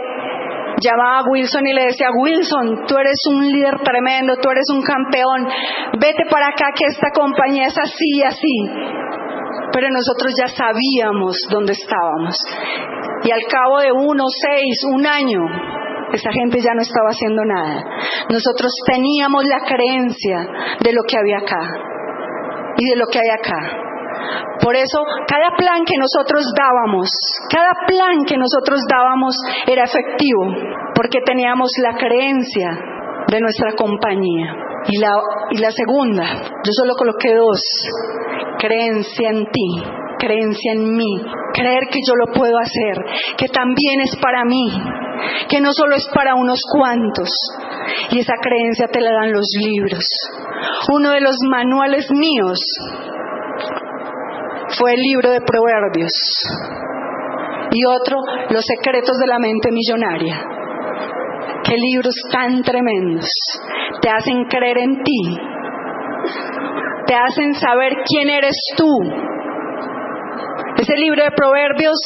llamaba 0.80 1.18
a 1.18 1.28
Wilson 1.30 1.66
y 1.66 1.72
le 1.72 1.84
decía, 1.86 2.08
Wilson, 2.14 2.86
tú 2.86 2.96
eres 2.96 3.18
un 3.28 3.48
líder 3.48 3.74
tremendo, 3.84 4.36
tú 4.36 4.50
eres 4.50 4.64
un 4.72 4.82
campeón, 4.82 5.46
vete 6.00 6.24
para 6.30 6.48
acá 6.48 6.70
que 6.74 6.84
esta 6.86 7.10
compañía 7.12 7.66
es 7.66 7.78
así 7.78 8.18
y 8.18 8.22
así. 8.22 8.56
Pero 9.72 9.88
nosotros 9.90 10.32
ya 10.38 10.48
sabíamos 10.48 11.36
dónde 11.50 11.72
estábamos. 11.72 12.36
Y 13.24 13.30
al 13.30 13.42
cabo 13.50 13.80
de 13.80 13.92
uno, 13.92 14.24
seis, 14.28 14.80
un 14.94 15.06
año, 15.06 15.40
esa 16.12 16.32
gente 16.32 16.58
ya 16.60 16.72
no 16.74 16.82
estaba 16.82 17.08
haciendo 17.10 17.42
nada. 17.44 17.84
Nosotros 18.30 18.72
teníamos 18.86 19.44
la 19.44 19.60
creencia 19.66 20.38
de 20.80 20.92
lo 20.92 21.02
que 21.06 21.18
había 21.18 21.38
acá 21.38 21.60
y 22.76 22.88
de 22.90 22.96
lo 22.96 23.06
que 23.06 23.18
hay 23.18 23.30
acá. 23.30 23.87
Por 24.62 24.76
eso, 24.76 24.98
cada 25.26 25.56
plan 25.56 25.84
que 25.84 25.96
nosotros 25.98 26.44
dábamos, 26.56 27.10
cada 27.50 27.72
plan 27.86 28.24
que 28.26 28.36
nosotros 28.36 28.80
dábamos 28.90 29.36
era 29.66 29.84
efectivo, 29.84 30.44
porque 30.94 31.20
teníamos 31.24 31.70
la 31.82 31.96
creencia 31.96 32.70
de 33.28 33.40
nuestra 33.40 33.72
compañía. 33.76 34.54
Y 34.88 34.98
la, 35.60 35.70
segunda, 35.70 36.24
yo 36.64 36.72
solo 36.72 36.94
coloqué 36.96 37.34
dos, 37.34 37.60
creencia 38.58 39.30
en 39.30 39.44
ti, 39.46 39.82
creencia 40.18 40.72
en 40.72 40.96
mí, 40.96 41.22
creer 41.52 41.82
que 41.90 42.00
yo 42.06 42.14
lo 42.14 42.32
puedo 42.32 42.58
hacer, 42.58 42.96
que 43.36 43.48
también 43.48 44.00
es 44.02 44.16
para 44.16 44.44
mí, 44.44 44.70
que 45.48 45.60
no 45.60 45.72
solo 45.72 45.94
es 45.96 46.08
para 46.14 46.34
unos 46.34 46.60
cuantos. 46.72 47.30
Y 48.10 48.20
esa 48.20 48.34
creencia 48.40 48.86
te 48.88 49.00
la 49.00 49.12
dan 49.12 49.32
los 49.32 49.46
libros. 49.58 50.04
Uno 50.92 51.10
de 51.10 51.20
los 51.20 51.36
manuales 51.50 52.06
míos 52.10 52.58
fue 54.76 54.94
el 54.94 55.00
libro 55.00 55.30
de 55.30 55.40
Proverbios 55.40 56.12
y 57.70 57.84
otro, 57.84 58.16
Los 58.50 58.64
secretos 58.64 59.18
de 59.18 59.26
la 59.26 59.38
mente 59.38 59.70
millonaria. 59.70 60.42
Qué 61.64 61.74
libros 61.76 62.14
tan 62.32 62.62
tremendos. 62.62 63.28
Te 64.00 64.08
hacen 64.08 64.44
creer 64.44 64.78
en 64.78 65.02
ti. 65.02 65.38
Te 67.06 67.14
hacen 67.14 67.54
saber 67.54 67.92
quién 68.06 68.30
eres 68.30 68.56
tú. 68.76 68.90
Ese 70.76 70.94
libro 70.96 71.22
de 71.22 71.30
Proverbios 71.30 71.98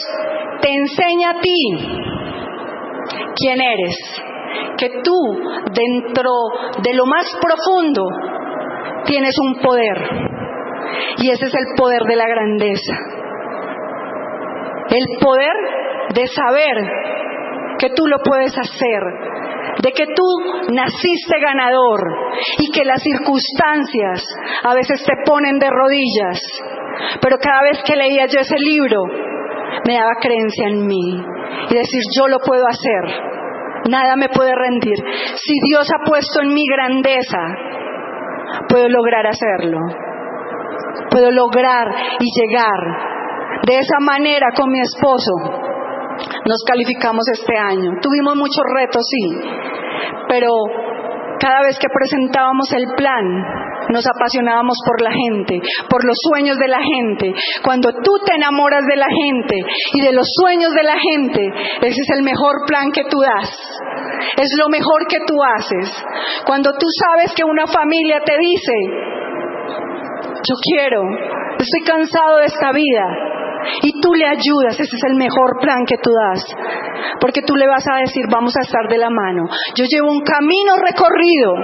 te 0.60 0.68
enseña 0.72 1.30
a 1.30 1.40
ti 1.40 1.58
quién 3.36 3.60
eres. 3.60 3.96
Que 4.78 4.88
tú, 5.02 5.18
dentro 5.72 6.30
de 6.82 6.94
lo 6.94 7.06
más 7.06 7.24
profundo, 7.40 8.02
tienes 9.04 9.34
un 9.38 9.60
poder 9.62 10.31
y 11.18 11.30
ese 11.30 11.46
es 11.46 11.54
el 11.54 11.66
poder 11.76 12.02
de 12.02 12.16
la 12.16 12.26
grandeza. 12.28 12.94
El 14.90 15.18
poder 15.20 15.54
de 16.14 16.26
saber 16.26 16.76
que 17.78 17.90
tú 17.90 18.06
lo 18.06 18.18
puedes 18.24 18.56
hacer, 18.56 19.02
de 19.82 19.92
que 19.92 20.06
tú 20.06 20.72
naciste 20.72 21.40
ganador 21.40 22.00
y 22.58 22.70
que 22.70 22.84
las 22.84 23.02
circunstancias 23.02 24.24
a 24.62 24.74
veces 24.74 25.02
te 25.04 25.14
ponen 25.24 25.58
de 25.58 25.68
rodillas. 25.70 26.40
Pero 27.20 27.36
cada 27.38 27.62
vez 27.62 27.82
que 27.84 27.96
leía 27.96 28.26
yo 28.26 28.40
ese 28.40 28.56
libro, 28.58 29.02
me 29.86 29.94
daba 29.94 30.12
creencia 30.20 30.68
en 30.68 30.86
mí 30.86 31.24
y 31.70 31.74
decir, 31.74 32.02
yo 32.16 32.28
lo 32.28 32.38
puedo 32.38 32.64
hacer. 32.66 33.32
Nada 33.90 34.14
me 34.16 34.28
puede 34.28 34.52
rendir. 34.54 34.96
Si 35.34 35.54
Dios 35.68 35.88
ha 35.90 36.04
puesto 36.04 36.42
en 36.42 36.54
mi 36.54 36.62
grandeza, 36.68 37.40
puedo 38.68 38.88
lograr 38.88 39.26
hacerlo. 39.26 39.78
Puedo 41.12 41.30
lograr 41.30 41.86
y 42.18 42.26
llegar. 42.40 42.80
De 43.66 43.78
esa 43.78 44.00
manera 44.00 44.48
con 44.56 44.70
mi 44.70 44.80
esposo 44.80 45.32
nos 46.46 46.62
calificamos 46.66 47.24
este 47.32 47.56
año. 47.56 47.92
Tuvimos 48.00 48.36
muchos 48.36 48.64
retos, 48.74 49.02
sí, 49.06 49.38
pero 50.28 50.48
cada 51.38 51.62
vez 51.62 51.78
que 51.78 51.88
presentábamos 51.88 52.72
el 52.72 52.86
plan, 52.96 53.24
nos 53.90 54.06
apasionábamos 54.06 54.78
por 54.86 55.02
la 55.02 55.10
gente, 55.10 55.60
por 55.88 56.04
los 56.04 56.16
sueños 56.30 56.56
de 56.56 56.68
la 56.68 56.80
gente. 56.80 57.34
Cuando 57.62 57.90
tú 57.92 58.12
te 58.24 58.34
enamoras 58.34 58.82
de 58.86 58.96
la 58.96 59.08
gente 59.10 59.56
y 59.94 60.00
de 60.00 60.12
los 60.12 60.26
sueños 60.40 60.72
de 60.72 60.82
la 60.82 60.98
gente, 60.98 61.42
ese 61.82 62.00
es 62.00 62.10
el 62.16 62.22
mejor 62.22 62.54
plan 62.66 62.90
que 62.92 63.04
tú 63.04 63.20
das. 63.20 63.50
Es 64.36 64.50
lo 64.58 64.68
mejor 64.68 65.06
que 65.08 65.18
tú 65.26 65.34
haces. 65.42 65.90
Cuando 66.46 66.70
tú 66.78 66.86
sabes 66.88 67.34
que 67.34 67.44
una 67.44 67.66
familia 67.66 68.20
te 68.24 68.38
dice, 68.38 68.72
yo 70.42 70.54
quiero, 70.62 71.02
estoy 71.58 71.82
cansado 71.86 72.38
de 72.38 72.46
esta 72.46 72.72
vida, 72.72 73.06
y 73.82 74.00
tú 74.00 74.12
le 74.14 74.26
ayudas, 74.26 74.74
ese 74.74 74.96
es 74.96 75.04
el 75.06 75.14
mejor 75.16 75.58
plan 75.60 75.84
que 75.86 75.96
tú 76.02 76.10
das. 76.10 76.44
Porque 77.20 77.42
tú 77.46 77.54
le 77.54 77.68
vas 77.68 77.84
a 77.88 78.00
decir, 78.00 78.24
vamos 78.28 78.52
a 78.56 78.62
estar 78.62 78.88
de 78.88 78.98
la 78.98 79.08
mano. 79.08 79.44
Yo 79.76 79.84
llevo 79.88 80.10
un 80.10 80.22
camino 80.22 80.74
recorrido 80.82 81.54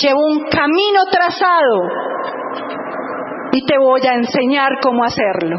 llevo 0.00 0.20
un 0.24 0.44
camino 0.48 1.00
trazado 1.10 1.88
y 3.52 3.64
te 3.66 3.78
voy 3.78 4.00
a 4.06 4.14
enseñar 4.14 4.70
cómo 4.82 5.04
hacerlo. 5.04 5.56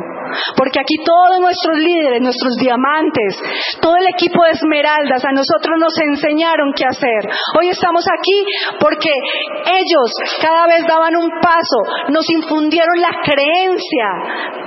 Porque 0.56 0.80
aquí 0.80 0.96
todos 1.04 1.40
nuestros 1.42 1.78
líderes, 1.78 2.22
nuestros 2.22 2.56
diamantes, 2.60 3.40
todo 3.82 3.96
el 3.98 4.08
equipo 4.08 4.44
de 4.46 4.52
Esmeraldas, 4.52 5.24
a 5.26 5.32
nosotros 5.32 5.76
nos 5.80 5.94
enseñaron 6.00 6.74
qué 6.76 6.86
hacer. 6.86 7.22
Hoy 7.60 7.70
estamos 7.70 8.06
aquí 8.08 8.46
porque 8.80 9.10
ellos 9.10 10.10
cada 10.42 10.68
vez 10.68 10.86
daban 10.88 11.16
un 11.16 11.30
paso, 11.42 12.10
nos 12.10 12.30
infundieron 12.30 13.02
la 13.02 13.18
creencia 13.24 14.10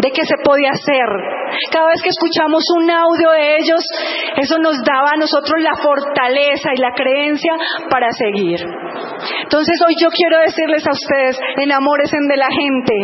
de 0.00 0.10
que 0.10 0.24
se 0.24 0.36
podía 0.42 0.70
hacer. 0.70 1.06
Cada 1.70 1.86
vez 1.88 2.02
que 2.02 2.10
escuchamos 2.10 2.62
un 2.76 2.90
audio 2.90 3.30
de 3.30 3.56
ellos, 3.56 3.80
eso 4.36 4.58
nos 4.58 4.76
daba 4.82 5.10
a 5.14 5.18
nosotros 5.18 5.62
la 5.62 5.74
fortaleza 5.76 6.70
y 6.74 6.80
la 6.80 6.92
creencia 6.92 7.52
para 7.88 8.10
seguir. 8.10 8.60
Entonces 9.42 9.80
hoy 9.86 9.94
yo 10.00 10.08
quiero 10.10 10.38
decirles 10.40 10.86
a 10.86 10.90
ustedes, 10.90 11.38
enamórense 11.56 12.16
de 12.28 12.36
la 12.36 12.48
gente, 12.48 12.94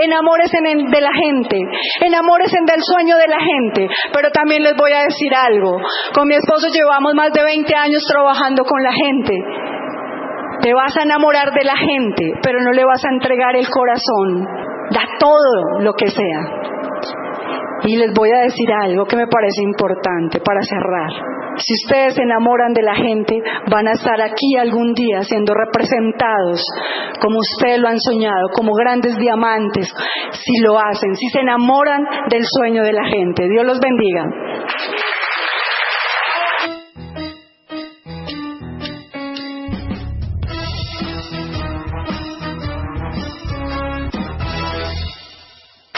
enamórense 0.00 0.58
de 0.60 1.00
la 1.00 1.12
gente, 1.12 1.58
enamórense 2.00 2.56
del 2.66 2.82
sueño 2.82 3.16
de 3.16 3.28
la 3.28 3.40
gente, 3.40 3.88
pero 4.12 4.30
también 4.30 4.62
les 4.62 4.74
voy 4.76 4.92
a 4.92 5.02
decir 5.02 5.32
algo. 5.34 5.76
Con 6.14 6.28
mi 6.28 6.34
esposo 6.34 6.68
llevamos 6.68 7.14
más 7.14 7.32
de 7.32 7.42
20 7.42 7.74
años 7.74 8.02
trabajando 8.08 8.64
con 8.64 8.82
la 8.82 8.92
gente. 8.92 9.34
Te 10.62 10.72
vas 10.72 10.96
a 10.96 11.02
enamorar 11.02 11.52
de 11.52 11.64
la 11.64 11.76
gente, 11.76 12.32
pero 12.42 12.60
no 12.62 12.72
le 12.72 12.84
vas 12.84 13.04
a 13.04 13.12
entregar 13.12 13.56
el 13.56 13.68
corazón. 13.68 14.46
Da 14.90 15.04
todo 15.18 15.80
lo 15.80 15.92
que 15.94 16.08
sea. 16.08 16.40
Y 17.82 17.96
les 17.96 18.12
voy 18.14 18.30
a 18.30 18.42
decir 18.42 18.72
algo 18.72 19.04
que 19.04 19.16
me 19.16 19.26
parece 19.26 19.62
importante 19.62 20.40
para 20.40 20.60
cerrar. 20.62 21.43
Si 21.58 21.74
ustedes 21.84 22.14
se 22.14 22.22
enamoran 22.22 22.72
de 22.72 22.82
la 22.82 22.94
gente, 22.94 23.38
van 23.70 23.88
a 23.88 23.92
estar 23.92 24.20
aquí 24.20 24.56
algún 24.58 24.92
día 24.94 25.22
siendo 25.22 25.54
representados 25.54 26.64
como 27.20 27.38
ustedes 27.38 27.78
lo 27.78 27.88
han 27.88 28.00
soñado, 28.00 28.48
como 28.54 28.72
grandes 28.74 29.16
diamantes, 29.18 29.88
si 30.32 30.60
lo 30.62 30.78
hacen, 30.78 31.14
si 31.14 31.28
se 31.28 31.40
enamoran 31.40 32.02
del 32.28 32.44
sueño 32.44 32.82
de 32.82 32.92
la 32.92 33.04
gente. 33.04 33.48
Dios 33.48 33.64
los 33.64 33.80
bendiga. 33.80 34.24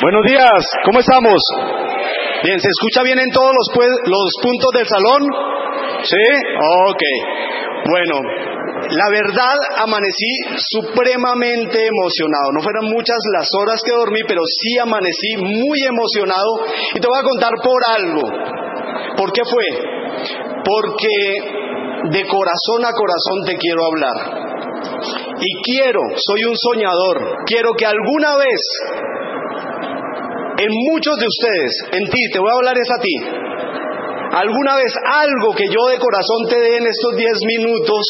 Buenos 0.01 0.25
días, 0.25 0.71
¿cómo 0.85 1.01
estamos? 1.01 1.43
Bien, 2.43 2.61
¿se 2.61 2.69
escucha 2.69 3.03
bien 3.03 3.19
en 3.19 3.31
todos 3.31 3.53
los, 3.53 3.69
los 4.07 4.31
puntos 4.43 4.71
del 4.75 4.87
salón? 4.87 5.23
¿Sí? 6.03 6.25
Ok. 6.89 7.03
Bueno, 7.89 8.21
la 8.91 9.09
verdad 9.11 9.57
amanecí 9.79 10.33
supremamente 10.57 11.87
emocionado. 11.87 12.53
No 12.53 12.63
fueron 12.63 12.87
muchas 12.87 13.19
las 13.35 13.49
horas 13.61 13.81
que 13.85 13.93
dormí, 13.93 14.21
pero 14.27 14.43
sí 14.45 14.79
amanecí 14.79 15.37
muy 15.39 15.83
emocionado. 15.83 16.67
Y 16.95 17.01
te 17.01 17.09
voy 17.09 17.19
a 17.19 17.23
contar 17.23 17.53
por 17.63 17.81
algo. 17.89 18.23
¿Por 19.17 19.33
qué 19.33 19.43
fue? 19.45 19.65
Porque 20.65 21.57
de 22.11 22.27
corazón 22.27 22.85
a 22.85 22.93
corazón 22.93 23.45
te 23.47 23.57
quiero 23.57 23.81
hablar. 23.87 24.47
Y 25.41 25.63
quiero, 25.63 26.01
soy 26.17 26.45
un 26.45 26.57
soñador, 26.57 27.45
quiero 27.47 27.73
que 27.77 27.87
alguna 27.87 28.37
vez 28.37 28.61
en 30.59 30.71
muchos 30.91 31.17
de 31.19 31.27
ustedes, 31.27 31.73
en 31.93 32.05
ti, 32.09 32.21
te 32.33 32.39
voy 32.39 32.51
a 32.51 32.59
hablar 32.59 32.77
es 32.79 32.89
a 32.91 33.01
ti. 33.01 33.15
Alguna 34.33 34.77
vez 34.77 34.93
algo 35.05 35.55
que 35.55 35.69
yo 35.69 35.89
de 35.89 35.99
corazón 35.99 36.49
te 36.49 36.61
dé 36.61 36.77
en 36.79 36.87
estos 36.87 37.17
10 37.17 37.33
minutos 37.47 38.05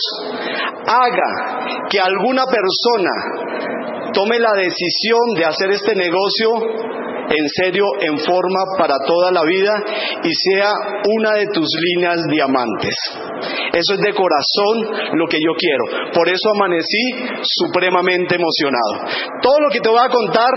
haga 0.87 1.87
que 1.88 1.98
alguna 2.00 2.44
persona 2.46 4.12
tome 4.12 4.38
la 4.38 4.52
decisión 4.56 5.35
de 5.37 5.44
hacer 5.44 5.70
este 5.70 5.94
negocio 5.94 6.50
en 7.28 7.48
serio, 7.48 7.84
en 8.00 8.18
forma 8.18 8.60
para 8.78 8.94
toda 9.06 9.32
la 9.32 9.42
vida 9.44 9.74
y 10.22 10.30
sea 10.32 10.70
una 11.04 11.32
de 11.38 11.46
tus 11.52 11.68
líneas 11.94 12.20
diamantes. 12.30 12.94
Eso 13.72 13.92
es 13.94 14.00
de 14.00 14.14
corazón 14.14 15.18
lo 15.18 15.26
que 15.28 15.36
yo 15.36 15.52
quiero. 15.58 16.10
Por 16.12 16.28
eso 16.28 16.48
amanecí 16.54 17.04
supremamente 17.42 18.36
emocionado. 18.36 19.12
Todo 19.42 19.60
lo 19.60 19.68
que 19.70 19.80
te 19.80 19.88
voy 19.88 20.00
a 20.00 20.08
contar 20.08 20.52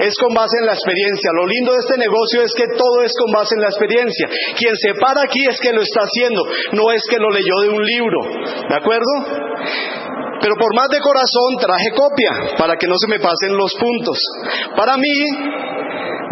es 0.00 0.16
con 0.16 0.32
base 0.34 0.56
en 0.60 0.66
la 0.66 0.72
experiencia. 0.72 1.30
Lo 1.36 1.46
lindo 1.46 1.72
de 1.72 1.80
este 1.84 1.98
negocio 1.98 2.42
es 2.42 2.52
que 2.54 2.66
todo 2.76 3.02
es 3.04 3.12
con 3.18 3.30
base 3.32 3.54
en 3.54 3.62
la 3.62 3.68
experiencia. 3.68 4.28
Quien 4.56 4.74
se 4.76 4.94
para 4.94 5.22
aquí 5.22 5.44
es 5.48 5.60
que 5.60 5.72
lo 5.72 5.82
está 5.82 6.00
haciendo, 6.00 6.42
no 6.72 6.92
es 6.92 7.02
que 7.10 7.18
lo 7.18 7.30
leyó 7.30 7.56
de 7.62 7.68
un 7.68 7.82
libro. 7.84 8.20
¿De 8.68 8.76
acuerdo? 8.76 9.12
Pero 10.42 10.56
por 10.56 10.74
más 10.74 10.88
de 10.88 10.98
corazón 10.98 11.54
traje 11.60 11.90
copia 11.94 12.56
para 12.58 12.76
que 12.76 12.88
no 12.88 12.96
se 12.98 13.06
me 13.06 13.20
pasen 13.20 13.56
los 13.56 13.72
puntos. 13.78 14.18
Para 14.74 14.96
mí, 14.96 15.14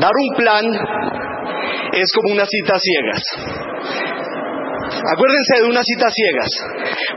Dar 0.00 0.12
un 0.16 0.34
plan 0.34 0.64
es 1.92 2.08
como 2.16 2.32
una 2.32 2.46
cita 2.46 2.74
ciegas. 2.80 3.22
Acuérdense 5.12 5.60
de 5.60 5.68
una 5.68 5.82
cita 5.82 6.08
ciegas. 6.08 6.48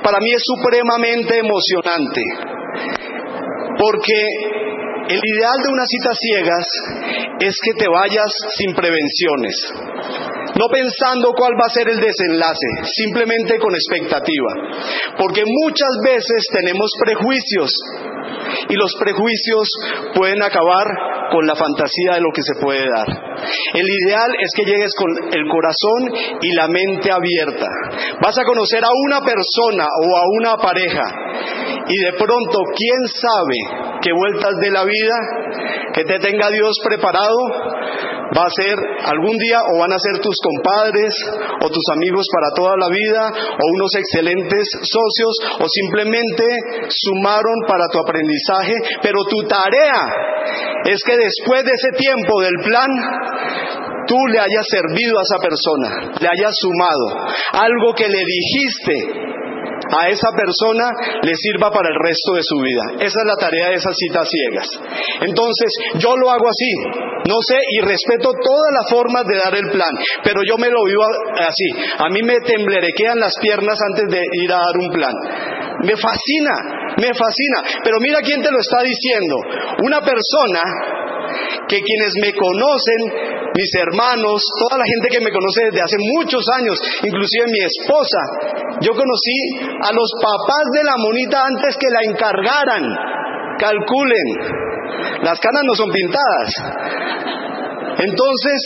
Para 0.04 0.20
mí 0.20 0.34
es 0.34 0.42
supremamente 0.44 1.40
emocionante. 1.40 2.22
Porque 3.80 4.20
el 5.16 5.20
ideal 5.24 5.58
de 5.64 5.72
una 5.72 5.86
cita 5.86 6.12
ciegas 6.14 6.68
es 7.40 7.56
que 7.64 7.74
te 7.74 7.88
vayas 7.88 8.32
sin 8.58 8.76
prevenciones. 8.76 9.56
No 10.60 10.68
pensando 10.68 11.32
cuál 11.38 11.54
va 11.60 11.66
a 11.68 11.74
ser 11.74 11.88
el 11.88 12.00
desenlace, 12.00 12.68
simplemente 12.84 13.58
con 13.60 13.74
expectativa. 13.74 14.52
Porque 15.18 15.44
muchas 15.46 15.96
veces 16.04 16.46
tenemos 16.52 16.92
prejuicios 17.00 17.72
y 18.70 18.76
los 18.76 18.94
prejuicios 19.00 19.70
pueden 20.16 20.44
acabar 20.44 20.86
con 21.34 21.48
la 21.48 21.56
fantasía 21.56 22.14
de 22.14 22.22
lo 22.22 22.30
que 22.30 22.46
se 22.46 22.62
puede 22.62 22.86
dar. 22.88 23.10
El 23.74 23.88
ideal 23.90 24.30
es 24.40 24.52
que 24.56 24.70
llegues 24.70 24.94
con 24.94 25.10
el 25.34 25.50
corazón 25.50 26.38
y 26.40 26.54
la 26.54 26.68
mente 26.68 27.10
abierta. 27.10 27.66
Vas 28.22 28.38
a 28.38 28.46
conocer 28.46 28.86
a 28.86 28.94
una 29.08 29.20
persona 29.22 29.84
o 29.84 30.16
a 30.16 30.22
una 30.40 30.58
pareja 30.58 31.02
y 31.90 31.98
de 32.06 32.14
pronto, 32.14 32.60
¿quién 32.78 33.02
sabe 33.18 33.98
qué 34.02 34.12
vueltas 34.14 34.54
de 34.62 34.70
la 34.70 34.84
vida 34.86 35.18
que 35.94 36.04
te 36.04 36.20
tenga 36.20 36.50
Dios 36.50 36.78
preparado 36.84 37.36
va 38.32 38.46
a 38.48 38.56
ser 38.56 38.78
algún 39.06 39.38
día 39.38 39.60
o 39.62 39.80
van 39.80 39.92
a 39.92 40.00
ser 40.00 40.20
tus 40.22 40.38
compadres 40.40 41.14
o 41.62 41.68
tus 41.70 41.86
amigos 41.96 42.26
para 42.32 42.50
toda 42.56 42.76
la 42.78 42.90
vida 42.90 43.22
o 43.30 43.64
unos 43.76 43.92
excelentes 43.96 44.66
socios 44.82 45.34
o 45.60 45.66
simplemente 45.68 46.46
sumaron 46.88 47.58
para 47.68 47.88
tu 47.92 48.00
aprendizaje, 48.00 48.76
pero 49.02 49.20
tu 49.30 49.48
tarea 49.48 50.00
es 50.86 51.02
que 51.04 51.18
después 51.18 51.64
de 51.64 51.72
ese 51.72 51.92
tiempo 51.98 52.42
del 52.42 52.58
plan 52.64 52.90
tú 54.08 54.18
le 54.32 54.40
hayas 54.40 54.68
servido 54.68 55.18
a 55.18 55.24
esa 55.24 55.40
persona, 55.40 55.90
le 56.20 56.28
hayas 56.28 56.54
sumado 56.60 57.28
algo 57.54 57.94
que 57.96 58.08
le 58.08 58.20
dijiste 58.20 59.33
a 59.92 60.10
esa 60.10 60.30
persona 60.32 60.92
le 61.22 61.34
sirva 61.36 61.72
para 61.72 61.90
el 61.90 61.98
resto 62.00 62.34
de 62.36 62.44
su 62.44 62.58
vida. 62.60 63.04
Esa 63.04 63.20
es 63.20 63.26
la 63.26 63.36
tarea 63.36 63.70
de 63.70 63.76
esas 63.76 63.96
citas 63.96 64.28
ciegas. 64.30 64.68
Entonces, 65.22 65.70
yo 66.00 66.16
lo 66.16 66.30
hago 66.30 66.48
así. 66.48 66.72
No 67.28 67.36
sé 67.48 67.58
y 67.72 67.80
respeto 67.82 68.32
todas 68.32 68.72
las 68.76 68.92
formas 68.92 69.24
de 69.26 69.38
dar 69.38 69.56
el 69.56 69.70
plan, 69.72 69.92
pero 70.24 70.42
yo 70.48 70.58
me 70.58 70.70
lo 70.70 70.84
vivo 70.84 71.04
así. 71.40 71.68
A 71.98 72.10
mí 72.10 72.20
me 72.24 72.40
temblerequean 72.42 73.20
las 73.20 73.34
piernas 73.40 73.80
antes 73.92 74.10
de 74.10 74.22
ir 74.44 74.52
a 74.52 74.58
dar 74.58 74.78
un 74.80 74.90
plan. 74.92 75.14
Me 75.84 75.96
fascina, 75.96 76.96
me 76.98 77.12
fascina. 77.14 77.80
Pero 77.84 77.98
mira 78.00 78.20
quién 78.22 78.42
te 78.42 78.52
lo 78.52 78.60
está 78.60 78.84
diciendo. 78.84 79.36
Una 79.84 80.02
persona 80.02 80.62
que 81.68 81.80
quienes 81.80 82.14
me 82.22 82.34
conocen 82.34 83.43
mis 83.54 83.72
hermanos, 83.78 84.42
toda 84.60 84.78
la 84.80 84.86
gente 84.86 85.08
que 85.10 85.24
me 85.24 85.32
conoce 85.32 85.70
desde 85.70 85.82
hace 85.82 85.98
muchos 86.18 86.44
años, 86.58 86.78
inclusive 87.04 87.46
mi 87.48 87.62
esposa. 87.62 88.22
Yo 88.82 88.92
conocí 88.94 89.38
a 89.82 89.94
los 89.94 90.10
papás 90.22 90.66
de 90.74 90.84
la 90.84 90.96
monita 90.98 91.46
antes 91.46 91.78
que 91.78 91.90
la 91.90 92.02
encargaran. 92.10 92.84
Calculen, 93.60 94.28
las 95.22 95.40
canas 95.40 95.64
no 95.66 95.76
son 95.76 95.92
pintadas. 95.92 96.50
Entonces, 98.00 98.60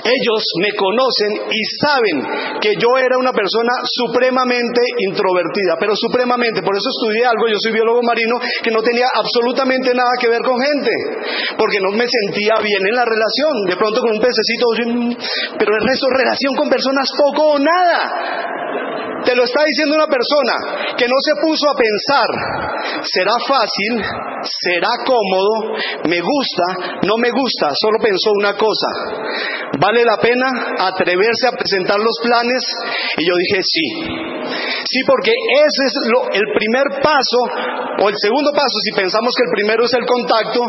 ellos 0.00 0.40
me 0.58 0.72
conocen 0.74 1.52
y 1.52 1.60
saben 1.78 2.16
que 2.60 2.74
yo 2.80 2.88
era 2.98 3.18
una 3.18 3.32
persona 3.32 3.84
supremamente 3.84 4.80
introvertida, 5.08 5.76
pero 5.78 5.92
supremamente. 5.94 6.62
Por 6.62 6.74
eso 6.74 6.88
estudié 6.88 7.26
algo, 7.26 7.48
yo 7.48 7.58
soy 7.60 7.72
biólogo 7.72 8.02
marino, 8.02 8.36
que 8.62 8.70
no 8.70 8.82
tenía 8.82 9.06
absolutamente 9.12 9.94
nada 9.94 10.10
que 10.18 10.28
ver 10.28 10.42
con 10.42 10.58
gente, 10.58 10.90
porque 11.56 11.80
no 11.80 11.92
me 11.94 12.06
sentía 12.08 12.58
bien 12.62 12.82
en 12.86 12.96
la 12.96 13.04
relación. 13.04 13.54
De 13.68 13.76
pronto 13.76 14.00
con 14.00 14.16
un 14.16 14.22
pececito, 14.22 14.66
pero 15.58 15.70
el 15.76 15.82
resto, 15.84 16.06
relación 16.10 16.54
con 16.56 16.68
personas 16.68 17.08
poco 17.16 17.54
o 17.54 17.58
nada. 17.58 18.52
Te 19.24 19.36
lo 19.36 19.44
está 19.44 19.62
diciendo 19.64 19.94
una 19.94 20.10
persona 20.10 20.96
que 20.96 21.06
no 21.06 21.14
se 21.22 21.34
puso 21.40 21.70
a 21.70 21.78
pensar, 21.78 22.26
será 23.06 23.34
fácil, 23.46 24.02
será 24.42 24.90
cómodo, 25.06 25.78
me 26.10 26.18
gusta, 26.18 26.98
no 27.06 27.14
me 27.18 27.30
gusta, 27.30 27.70
solo 27.70 28.02
pensó 28.02 28.30
una 28.34 28.54
cosa, 28.54 28.88
¿vale 29.82 30.04
la 30.06 30.16
pena 30.22 30.46
atreverse 30.78 31.50
a 31.50 31.58
presentar 31.58 31.98
los 31.98 32.14
planes? 32.22 32.62
Y 33.18 33.26
yo 33.26 33.34
dije 33.34 33.60
sí. 33.62 33.86
Sí, 34.86 35.00
porque 35.06 35.32
ese 35.32 35.82
es 35.90 35.94
el 36.38 36.46
primer 36.54 37.02
paso, 37.02 37.40
o 37.98 38.08
el 38.08 38.14
segundo 38.16 38.52
paso, 38.52 38.78
si 38.84 38.92
pensamos 38.94 39.34
que 39.34 39.44
el 39.44 39.52
primero 39.54 39.84
es 39.84 39.94
el 39.94 40.06
contacto, 40.06 40.60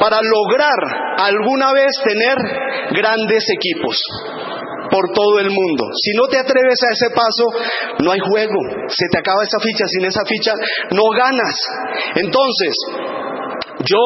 para 0.00 0.18
lograr 0.22 0.80
alguna 1.18 1.72
vez 1.72 1.92
tener 2.02 2.36
grandes 2.92 3.44
equipos 3.50 4.00
por 4.90 5.04
todo 5.14 5.38
el 5.38 5.50
mundo. 5.50 5.84
Si 5.94 6.12
no 6.18 6.26
te 6.26 6.38
atreves 6.38 6.78
a 6.82 6.92
ese 6.92 7.10
paso, 7.14 7.44
no 8.02 8.10
hay 8.10 8.18
juego. 8.18 8.58
Se 8.88 9.06
te 9.10 9.18
acaba 9.18 9.44
esa 9.44 9.60
ficha. 9.60 9.86
Sin 9.86 10.04
esa 10.04 10.22
ficha 10.26 10.52
no 10.90 11.02
ganas. 11.16 11.54
Entonces, 12.16 12.74
yo 13.84 14.02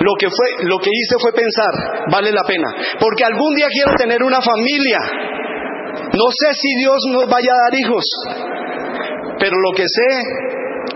lo 0.00 0.12
que 0.18 0.28
fue, 0.28 0.66
lo 0.66 0.78
que 0.78 0.90
hice 0.90 1.16
fue 1.20 1.32
pensar, 1.32 2.06
vale 2.10 2.32
la 2.32 2.42
pena, 2.44 2.68
porque 3.00 3.24
algún 3.24 3.54
día 3.54 3.66
quiero 3.70 3.92
tener 3.96 4.22
una 4.22 4.40
familia. 4.40 4.98
No 6.12 6.28
sé 6.30 6.54
si 6.54 6.68
Dios 6.78 6.98
nos 7.12 7.26
vaya 7.28 7.50
a 7.52 7.70
dar 7.70 7.80
hijos, 7.80 8.04
pero 9.38 9.56
lo 9.56 9.72
que 9.76 9.84
sé 9.86 10.20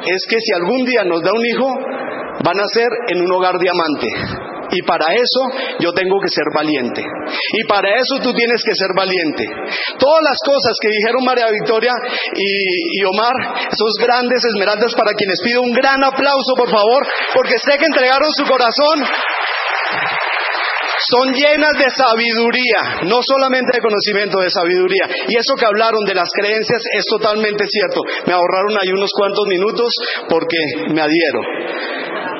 es 0.06 0.26
que 0.28 0.36
si 0.40 0.52
algún 0.54 0.84
día 0.84 1.04
nos 1.04 1.22
da 1.22 1.30
un 1.32 1.44
hijo, 1.44 1.68
van 2.44 2.60
a 2.60 2.66
ser 2.72 2.88
en 3.08 3.22
un 3.22 3.32
hogar 3.32 3.58
diamante. 3.58 4.49
Y 4.72 4.82
para 4.82 5.14
eso 5.14 5.40
yo 5.80 5.92
tengo 5.92 6.16
que 6.20 6.28
ser 6.28 6.44
valiente. 6.54 7.02
Y 7.02 7.64
para 7.66 7.94
eso 7.94 8.22
tú 8.22 8.32
tienes 8.32 8.62
que 8.62 8.74
ser 8.74 8.90
valiente. 8.96 9.44
Todas 9.98 10.22
las 10.22 10.38
cosas 10.44 10.74
que 10.80 10.88
dijeron 10.88 11.24
María 11.24 11.46
Victoria 11.50 11.92
y, 12.34 13.04
Omar, 13.04 13.34
esos 13.70 13.94
grandes 14.00 14.44
esmeraldas 14.44 14.94
para 14.94 15.12
quienes 15.14 15.40
pido 15.42 15.62
un 15.62 15.72
gran 15.72 16.02
aplauso, 16.04 16.54
por 16.56 16.70
favor, 16.70 17.06
porque 17.34 17.58
sé 17.58 17.78
que 17.78 17.86
entregaron 17.86 18.30
su 18.32 18.44
corazón 18.44 19.04
son 21.10 21.32
llenas 21.32 21.74
de 21.78 21.88
sabiduría, 21.90 23.08
no 23.08 23.18
solamente 23.22 23.72
de 23.74 23.80
conocimiento, 23.80 24.38
de 24.38 24.50
sabiduría. 24.50 25.08
Y 25.28 25.36
eso 25.36 25.54
que 25.58 25.66
hablaron 25.66 26.04
de 26.04 26.14
las 26.14 26.28
creencias 26.30 26.82
es 26.92 27.04
totalmente 27.06 27.64
cierto. 27.66 28.00
Me 28.26 28.34
ahorraron 28.34 28.76
ahí 28.80 28.92
unos 28.92 29.10
cuantos 29.16 29.46
minutos 29.48 29.90
porque 30.28 30.58
me 30.92 31.00
adhiero. 31.00 31.40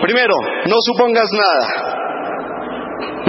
Primero, 0.03 0.35
no 0.67 0.77
supongas 0.85 1.29
nada. 1.33 2.10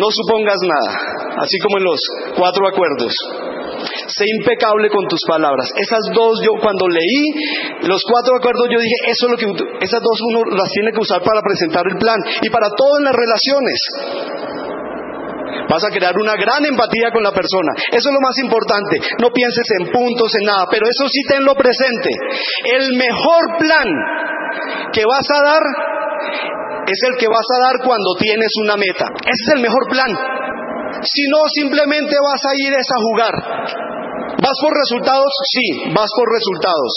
No 0.02 0.10
supongas 0.10 0.58
nada, 0.66 0.98
así 1.46 1.62
como 1.62 1.78
en 1.78 1.84
los 1.86 2.00
cuatro 2.34 2.66
acuerdos. 2.66 3.14
Sé 4.10 4.26
impecable 4.42 4.90
con 4.90 5.06
tus 5.06 5.22
palabras. 5.30 5.70
Esas 5.78 6.02
dos, 6.12 6.42
yo 6.42 6.58
cuando 6.60 6.90
leí 6.90 7.86
los 7.86 8.02
cuatro 8.10 8.34
acuerdos, 8.36 8.66
yo 8.74 8.82
dije, 8.82 8.98
eso 9.06 9.30
es 9.30 9.32
lo 9.32 9.38
que, 9.38 9.46
esas 9.86 10.02
dos 10.02 10.18
uno 10.34 10.58
las 10.58 10.70
tiene 10.74 10.90
que 10.92 11.06
usar 11.06 11.22
para 11.22 11.42
presentar 11.46 11.86
el 11.86 11.98
plan 12.02 12.18
y 12.42 12.50
para 12.50 12.74
todo 12.74 12.98
en 12.98 13.06
las 13.06 13.14
relaciones. 13.14 13.78
Vas 15.70 15.84
a 15.86 15.94
crear 15.94 16.18
una 16.18 16.34
gran 16.34 16.66
empatía 16.66 17.14
con 17.14 17.22
la 17.22 17.32
persona. 17.32 17.72
Eso 17.94 18.10
es 18.10 18.14
lo 18.14 18.26
más 18.26 18.38
importante. 18.42 18.98
No 19.22 19.30
pienses 19.30 19.70
en 19.80 19.92
puntos, 19.92 20.34
en 20.34 20.48
nada, 20.50 20.66
pero 20.66 20.84
eso 20.90 21.06
sí 21.08 21.22
tenlo 21.30 21.54
presente. 21.54 22.10
El 22.74 22.98
mejor 22.98 23.44
plan 23.60 23.88
que 24.92 25.06
vas 25.06 25.28
a 25.30 25.44
dar 25.46 25.62
es 26.92 27.02
el 27.08 27.16
que 27.18 27.28
vas 27.28 27.48
a 27.56 27.62
dar 27.72 27.76
cuando 27.84 28.16
tienes 28.20 28.52
una 28.64 28.76
meta. 28.76 29.06
Ese 29.24 29.42
es 29.48 29.52
el 29.56 29.62
mejor 29.64 29.84
plan. 29.90 30.12
Si 31.02 31.24
no, 31.32 31.40
simplemente 31.56 32.16
vas 32.20 32.42
a 32.46 32.54
ir 32.60 32.74
a 32.76 33.00
jugar. 33.00 33.36
¿Vas 34.42 34.58
por 34.60 34.74
resultados? 34.74 35.32
Sí, 35.54 35.94
vas 35.94 36.10
por 36.16 36.28
resultados. 36.34 36.92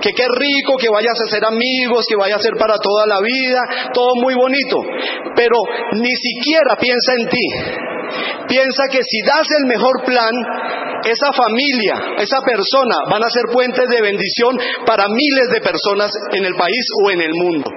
Que 0.00 0.10
qué 0.12 0.26
rico 0.26 0.76
que 0.76 0.90
vayas 0.90 1.14
a 1.14 1.30
ser 1.30 1.44
amigos, 1.44 2.04
que 2.08 2.16
vaya 2.16 2.36
a 2.36 2.42
ser 2.42 2.56
para 2.58 2.76
toda 2.78 3.06
la 3.06 3.20
vida, 3.20 3.90
todo 3.94 4.10
muy 4.22 4.34
bonito. 4.34 4.76
Pero 5.36 5.56
ni 5.94 6.10
siquiera 6.10 6.76
piensa 6.76 7.14
en 7.14 7.28
ti. 7.28 7.46
Piensa 8.48 8.84
que 8.90 9.00
si 9.02 9.22
das 9.22 9.46
el 9.60 9.66
mejor 9.66 10.04
plan, 10.04 10.34
esa 11.04 11.32
familia, 11.32 12.18
esa 12.18 12.40
persona 12.42 12.96
van 13.08 13.22
a 13.22 13.30
ser 13.30 13.44
puentes 13.52 13.88
de 13.88 14.02
bendición 14.02 14.58
para 14.84 15.06
miles 15.08 15.48
de 15.52 15.60
personas 15.60 16.10
en 16.32 16.44
el 16.44 16.54
país 16.56 16.84
o 17.04 17.10
en 17.10 17.20
el 17.20 17.32
mundo 17.34 17.70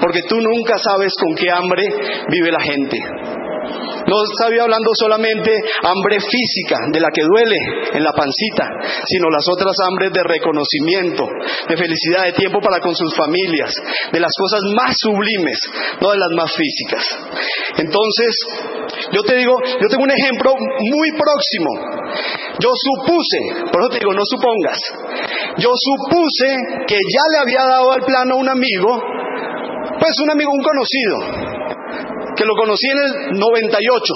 porque 0.00 0.22
tú 0.22 0.36
nunca 0.40 0.78
sabes 0.78 1.12
con 1.20 1.34
qué 1.34 1.50
hambre 1.50 1.82
vive 2.28 2.52
la 2.52 2.60
gente. 2.60 2.98
No 4.06 4.22
estaba 4.22 4.62
hablando 4.62 4.90
solamente 4.94 5.50
hambre 5.82 6.20
física, 6.20 6.78
de 6.92 7.00
la 7.00 7.10
que 7.10 7.26
duele 7.26 7.58
en 7.92 8.04
la 8.04 8.12
pancita, 8.12 8.70
sino 9.04 9.26
las 9.30 9.42
otras 9.50 9.74
hambres 9.82 10.12
de 10.12 10.22
reconocimiento, 10.22 11.26
de 11.68 11.76
felicidad, 11.76 12.24
de 12.24 12.32
tiempo 12.32 12.60
para 12.60 12.78
con 12.78 12.94
sus 12.94 13.12
familias, 13.16 13.74
de 14.12 14.20
las 14.20 14.30
cosas 14.38 14.60
más 14.76 14.94
sublimes, 14.96 15.58
no 16.00 16.12
de 16.12 16.18
las 16.18 16.30
más 16.36 16.54
físicas. 16.54 17.02
Entonces, 17.78 18.30
yo 19.12 19.22
te 19.22 19.34
digo, 19.34 19.58
yo 19.80 19.88
tengo 19.88 20.04
un 20.04 20.14
ejemplo 20.14 20.54
muy 20.54 21.08
próximo. 21.18 21.70
Yo 22.62 22.70
supuse, 22.72 23.68
por 23.72 23.82
eso 23.82 23.90
te 23.90 23.98
digo, 23.98 24.14
no 24.14 24.22
supongas, 24.24 24.78
yo 25.58 25.70
supuse 25.74 26.56
que 26.86 26.94
ya 26.94 27.24
le 27.32 27.38
había 27.42 27.68
dado 27.68 27.92
al 27.92 28.02
plano 28.02 28.34
a 28.34 28.38
un 28.38 28.48
amigo 28.48 29.15
pues 29.98 30.12
un 30.22 30.30
amigo, 30.30 30.50
un 30.52 30.62
conocido, 30.62 31.16
que 32.36 32.44
lo 32.44 32.54
conocí 32.54 32.86
en 32.90 32.98
el 32.98 33.38
98. 33.38 34.14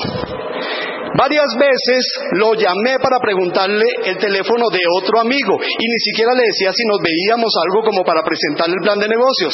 Varias 1.17 1.51
veces 1.59 2.03
lo 2.39 2.55
llamé 2.55 2.99
para 3.03 3.19
preguntarle 3.19 3.85
el 4.05 4.17
teléfono 4.17 4.71
de 4.71 4.81
otro 5.03 5.21
amigo 5.21 5.59
y 5.61 5.85
ni 5.85 5.99
siquiera 5.99 6.33
le 6.35 6.45
decía 6.47 6.73
si 6.73 6.87
nos 6.87 6.99
veíamos 7.03 7.53
algo 7.67 7.83
como 7.83 8.05
para 8.05 8.23
presentarle 8.23 8.77
el 8.79 8.85
plan 8.85 8.99
de 9.01 9.09
negocios. 9.09 9.53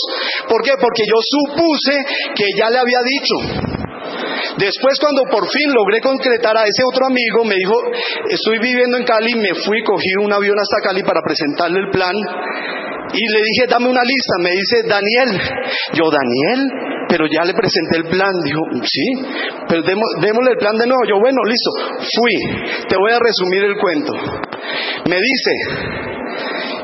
¿Por 0.49 0.63
qué? 0.63 0.73
Porque 0.79 1.05
yo 1.09 1.17
supuse 1.17 2.05
que 2.35 2.53
ya 2.57 2.69
le 2.69 2.79
había 2.79 3.01
dicho. 3.03 3.75
Después 4.59 5.01
cuando 5.01 5.23
por 5.31 5.49
fin 5.49 5.73
logré 5.73 6.01
concretar 6.01 6.57
a 6.57 6.65
ese 6.65 6.83
otro 6.93 7.07
amigo, 7.07 7.45
me 7.45 7.57
dijo, 7.57 7.75
estoy 8.29 8.59
viviendo 8.59 8.99
en 8.99 9.05
Cali, 9.05 9.35
me 9.35 9.55
fui, 9.55 9.83
cogí 9.83 10.13
un 10.23 10.33
avión 10.33 10.57
hasta 10.61 10.87
Cali 10.87 11.03
para 11.03 11.21
presentarle 11.25 11.81
el 11.81 11.91
plan 11.91 12.15
y 13.13 13.23
le 13.33 13.41
dije, 13.43 13.67
dame 13.69 13.89
una 13.89 14.03
lista. 14.03 14.35
Me 14.41 14.51
dice, 14.51 14.83
Daniel. 14.89 15.31
Yo, 15.95 16.05
Daniel, 16.11 16.61
pero 17.09 17.27
ya 17.27 17.45
le 17.45 17.55
presenté 17.55 17.97
el 17.99 18.07
plan. 18.11 18.33
Dijo, 18.45 18.61
sí, 18.83 19.07
pero 19.69 19.83
démosle 19.83 20.51
el 20.51 20.59
plan 20.59 20.77
de 20.77 20.87
nuevo. 20.87 21.03
Yo, 21.09 21.19
bueno, 21.21 21.39
listo. 21.45 21.71
Fui. 21.99 22.35
Te 22.89 22.97
voy 22.97 23.13
a 23.13 23.19
resumir 23.19 23.65
el 23.65 23.77
cuento. 23.79 24.13
Me 25.09 25.17
dice, 25.17 25.53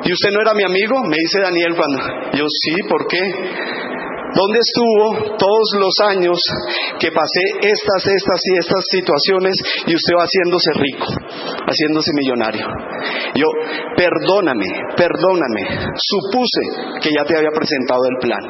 ¿y 0.04 0.12
usted 0.12 0.30
no 0.30 0.40
era 0.40 0.54
mi 0.54 0.64
amigo? 0.64 1.02
Me 1.04 1.16
dice 1.16 1.40
Daniel 1.40 1.74
cuando. 1.74 1.98
Yo, 2.38 2.44
sí, 2.48 2.82
¿por 2.88 3.06
qué? 3.06 3.20
¿Dónde 4.34 4.58
estuvo 4.58 5.36
todos 5.36 5.68
los 5.76 5.94
años 6.08 6.38
que 6.98 7.12
pasé 7.12 7.44
estas, 7.60 8.00
estas 8.06 8.40
y 8.40 8.58
estas 8.58 8.84
situaciones 8.88 9.54
y 9.86 9.94
usted 9.94 10.14
va 10.16 10.24
haciéndose 10.24 10.72
rico, 10.80 11.06
haciéndose 11.68 12.10
millonario? 12.16 12.64
Yo, 13.34 13.48
perdóname, 13.96 14.66
perdóname, 14.96 15.92
supuse 15.96 16.64
que 17.00 17.10
ya 17.12 17.24
te 17.24 17.36
había 17.36 17.52
presentado 17.52 18.00
el 18.08 18.16
plan. 18.24 18.44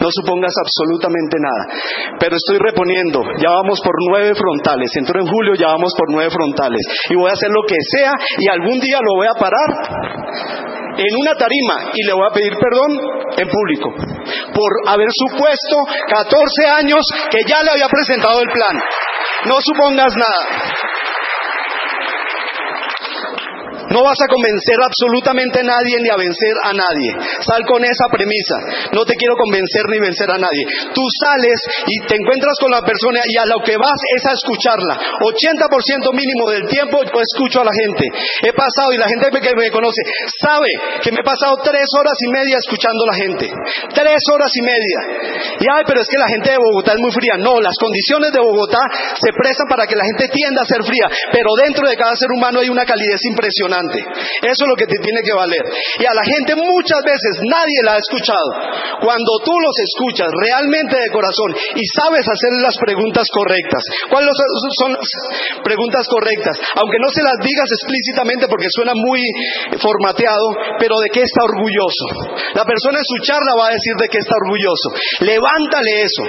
No 0.00 0.08
supongas 0.10 0.54
absolutamente 0.56 1.36
nada, 1.38 2.16
pero 2.18 2.36
estoy 2.36 2.58
reponiendo, 2.58 3.20
ya 3.36 3.50
vamos 3.50 3.80
por 3.84 3.94
nueve 4.08 4.34
frontales, 4.34 4.90
entro 4.96 5.20
en 5.20 5.28
julio, 5.28 5.54
ya 5.54 5.68
vamos 5.68 5.92
por 5.96 6.10
nueve 6.10 6.30
frontales. 6.30 6.80
Y 7.10 7.16
voy 7.16 7.28
a 7.28 7.34
hacer 7.34 7.50
lo 7.50 7.62
que 7.68 7.76
sea 7.84 8.12
y 8.38 8.48
algún 8.48 8.80
día 8.80 8.98
lo 9.04 9.16
voy 9.16 9.28
a 9.28 9.38
parar 9.38 9.70
en 10.96 11.12
una 11.20 11.34
tarima 11.34 11.92
y 11.94 12.04
le 12.04 12.12
voy 12.12 12.26
a 12.28 12.34
pedir 12.34 12.52
perdón 12.56 12.90
en 13.36 13.48
público 13.48 13.94
por 14.54 14.70
haber 14.86 15.08
supuesto 15.10 15.76
14 16.08 16.36
años 16.78 17.00
que 17.30 17.38
ya 17.48 17.62
le 17.62 17.70
había 17.70 17.88
presentado 17.88 18.40
el 18.40 18.48
plan. 18.48 18.76
No 19.46 19.56
supongas 19.60 20.12
nada. 20.16 20.61
No 23.92 24.00
vas 24.02 24.16
a 24.24 24.28
convencer 24.32 24.80
absolutamente 24.80 25.60
a 25.60 25.68
nadie 25.68 26.00
ni 26.00 26.08
a 26.08 26.16
vencer 26.16 26.56
a 26.64 26.72
nadie. 26.72 27.12
Sal 27.44 27.60
con 27.68 27.84
esa 27.84 28.08
premisa. 28.08 28.56
No 28.96 29.04
te 29.04 29.14
quiero 29.14 29.36
convencer 29.36 29.84
ni 29.92 30.00
vencer 30.00 30.30
a 30.32 30.40
nadie. 30.40 30.64
Tú 30.96 31.04
sales 31.20 31.60
y 31.86 32.00
te 32.08 32.16
encuentras 32.16 32.56
con 32.56 32.72
la 32.72 32.80
persona 32.80 33.20
y 33.28 33.36
a 33.36 33.44
lo 33.44 33.60
que 33.60 33.76
vas 33.76 34.00
es 34.16 34.24
a 34.24 34.32
escucharla. 34.32 34.96
80% 34.96 36.08
mínimo 36.16 36.48
del 36.48 36.64
tiempo 36.68 37.04
escucho 37.04 37.60
a 37.60 37.68
la 37.68 37.74
gente. 37.76 38.08
He 38.48 38.52
pasado 38.56 38.92
y 38.92 38.98
la 38.98 39.08
gente 39.08 39.28
que 39.28 39.52
me 39.54 39.70
conoce 39.70 40.00
sabe 40.40 40.72
que 41.04 41.12
me 41.12 41.20
he 41.20 41.26
pasado 41.26 41.60
tres 41.60 41.84
horas 41.92 42.16
y 42.16 42.28
media 42.32 42.56
escuchando 42.56 43.04
a 43.04 43.12
la 43.12 43.16
gente. 43.20 43.46
Tres 43.92 44.20
horas 44.32 44.50
y 44.56 44.62
media. 44.62 44.98
Y 45.60 45.66
ay, 45.68 45.84
pero 45.84 46.00
es 46.00 46.08
que 46.08 46.16
la 46.16 46.28
gente 46.28 46.50
de 46.50 46.56
Bogotá 46.56 46.92
es 46.96 47.00
muy 47.00 47.12
fría. 47.12 47.36
No, 47.36 47.60
las 47.60 47.76
condiciones 47.76 48.32
de 48.32 48.40
Bogotá 48.40 48.80
se 49.20 49.30
prestan 49.36 49.68
para 49.68 49.86
que 49.86 49.96
la 49.96 50.04
gente 50.04 50.32
tienda 50.32 50.62
a 50.62 50.66
ser 50.66 50.80
fría. 50.84 51.12
Pero 51.30 51.52
dentro 51.60 51.88
de 51.88 51.96
cada 51.96 52.16
ser 52.16 52.32
humano 52.32 52.60
hay 52.60 52.68
una 52.68 52.84
calidez 52.84 53.20
impresionante. 53.28 53.81
Eso 53.90 54.60
es 54.64 54.68
lo 54.68 54.76
que 54.76 54.86
te 54.86 54.98
tiene 55.02 55.20
que 55.24 55.34
valer. 55.34 55.62
Y 55.98 56.04
a 56.06 56.14
la 56.14 56.24
gente 56.24 56.54
muchas 56.54 57.02
veces 57.02 57.32
nadie 57.48 57.80
la 57.84 57.94
ha 57.94 58.00
escuchado. 58.00 58.48
Cuando 59.00 59.32
tú 59.44 59.52
los 59.52 59.76
escuchas 59.82 60.30
realmente 60.30 60.94
de 60.96 61.10
corazón 61.10 61.50
y 61.74 61.82
sabes 61.98 62.24
hacer 62.26 62.52
las 62.62 62.76
preguntas 62.78 63.26
correctas. 63.32 63.82
¿Cuáles 64.10 64.30
son 64.78 64.92
las 64.92 65.10
preguntas 65.64 66.06
correctas? 66.08 66.54
Aunque 66.76 66.98
no 67.00 67.08
se 67.10 67.22
las 67.22 67.38
digas 67.42 67.68
explícitamente 67.70 68.46
porque 68.48 68.70
suena 68.70 68.92
muy 68.94 69.20
formateado, 69.80 70.78
pero 70.78 70.98
de 71.00 71.08
qué 71.10 71.22
está 71.22 71.42
orgulloso. 71.44 72.06
La 72.54 72.64
persona 72.64 72.98
en 72.98 73.06
su 73.06 73.16
charla 73.24 73.52
va 73.58 73.66
a 73.68 73.76
decir 73.76 73.94
de 73.98 74.08
qué 74.08 74.18
está 74.18 74.34
orgulloso. 74.36 74.88
Levántale 75.24 75.92
eso. 76.02 76.24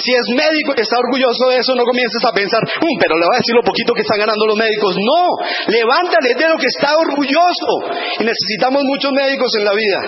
Si 0.00 0.12
es 0.14 0.26
médico 0.32 0.72
y 0.76 0.80
está 0.80 0.96
orgulloso 0.96 1.50
de 1.50 1.60
eso, 1.60 1.74
no 1.74 1.84
comiences 1.84 2.22
a 2.24 2.32
pensar, 2.32 2.62
um, 2.64 2.94
pero 2.96 3.18
le 3.18 3.26
va 3.26 3.34
a 3.36 3.42
decir 3.42 3.54
lo 3.54 3.62
poquito 3.62 3.92
que 3.92 4.00
están 4.00 4.22
ganando 4.22 4.46
los 4.46 4.56
médicos. 4.56 4.96
No, 4.96 5.22
levántale 5.68 6.30
de 6.38 6.46
lo 6.48 6.56
que 6.56 6.70
está 6.70 6.79
orgulloso. 6.88 7.72
Y 8.20 8.24
necesitamos 8.24 8.82
muchos 8.84 9.12
médicos 9.12 9.50
en 9.58 9.64
la 9.64 9.72
vida. 9.74 10.00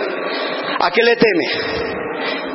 ¿A 0.80 0.90
qué 0.90 1.02
le 1.02 1.16
teme? 1.16 1.46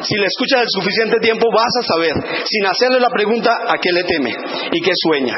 Si 0.01 0.15
le 0.15 0.26
escuchas 0.26 0.61
el 0.61 0.70
suficiente 0.70 1.18
tiempo, 1.20 1.47
vas 1.51 1.74
a 1.80 1.84
saber, 1.84 2.13
sin 2.45 2.65
hacerle 2.65 2.99
la 2.99 3.09
pregunta, 3.09 3.51
a 3.68 3.78
qué 3.82 3.91
le 3.91 4.03
teme 4.03 4.32
y 4.72 4.82
qué 4.82 4.91
sueña. 4.93 5.36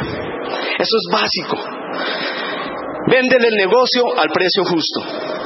Eso 0.77 0.95
es 0.97 1.05
básico. 1.11 1.57
Véndele 3.07 3.47
el 3.47 3.55
negocio 3.55 4.03
al 4.17 4.29
precio 4.29 4.63
justo 4.65 5.39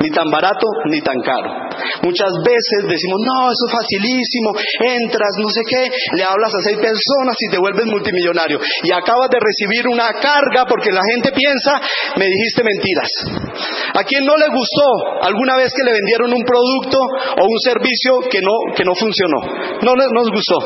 ni 0.00 0.10
tan 0.10 0.30
barato 0.30 0.66
ni 0.86 1.00
tan 1.00 1.20
caro. 1.20 1.67
Muchas 2.02 2.32
veces 2.44 2.78
decimos, 2.88 3.18
no, 3.24 3.50
eso 3.50 3.64
es 3.66 3.72
facilísimo, 3.72 4.54
entras, 4.80 5.32
no 5.38 5.48
sé 5.48 5.62
qué, 5.66 5.82
le 6.16 6.24
hablas 6.24 6.52
a 6.54 6.62
seis 6.64 6.78
personas 6.78 7.36
y 7.38 7.50
te 7.50 7.58
vuelves 7.58 7.86
multimillonario. 7.86 8.58
Y 8.82 8.92
acabas 8.92 9.30
de 9.30 9.38
recibir 9.40 9.88
una 9.88 10.12
carga 10.20 10.64
porque 10.68 10.90
la 10.90 11.02
gente 11.14 11.32
piensa, 11.32 11.80
me 12.16 12.26
dijiste 12.26 12.62
mentiras. 12.64 13.10
¿A 13.94 14.04
quién 14.04 14.24
no 14.24 14.36
le 14.36 14.48
gustó 14.48 14.86
alguna 15.22 15.56
vez 15.56 15.72
que 15.74 15.84
le 15.84 15.92
vendieron 15.92 16.32
un 16.32 16.44
producto 16.44 16.98
o 16.98 17.44
un 17.44 17.58
servicio 17.60 18.28
que 18.30 18.40
no, 18.40 18.74
que 18.74 18.84
no 18.84 18.94
funcionó? 18.94 19.38
No 19.82 19.94
nos 19.94 20.30
gustó. 20.30 20.58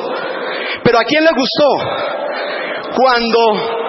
Pero 0.84 0.98
¿a 0.98 1.04
quién 1.04 1.24
le 1.24 1.30
gustó? 1.30 1.68
Cuando 2.94 3.81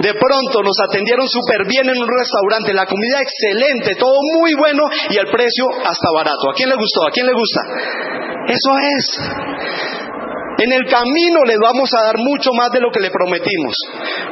de 0.00 0.12
pronto 0.14 0.62
nos 0.62 0.78
atendieron 0.88 1.26
súper 1.28 1.66
bien 1.66 1.88
en 1.88 1.98
un 1.98 2.08
restaurante, 2.08 2.72
la 2.72 2.86
comida 2.86 3.20
excelente, 3.20 3.94
todo 3.96 4.18
muy 4.38 4.54
bueno 4.54 4.84
y 5.10 5.18
el 5.18 5.26
precio 5.26 5.66
hasta 5.84 6.08
barato. 6.14 6.50
¿A 6.50 6.54
quién 6.54 6.68
le 6.68 6.76
gustó? 6.76 7.06
¿A 7.06 7.10
quién 7.10 7.26
le 7.26 7.32
gusta? 7.32 7.60
Eso 8.46 8.72
es. 8.78 10.07
En 10.58 10.72
el 10.72 10.84
camino 10.90 11.38
le 11.46 11.54
vamos 11.56 11.88
a 11.94 12.06
dar 12.10 12.18
mucho 12.18 12.50
más 12.52 12.70
de 12.72 12.80
lo 12.80 12.90
que 12.90 12.98
le 12.98 13.10
prometimos. 13.10 13.74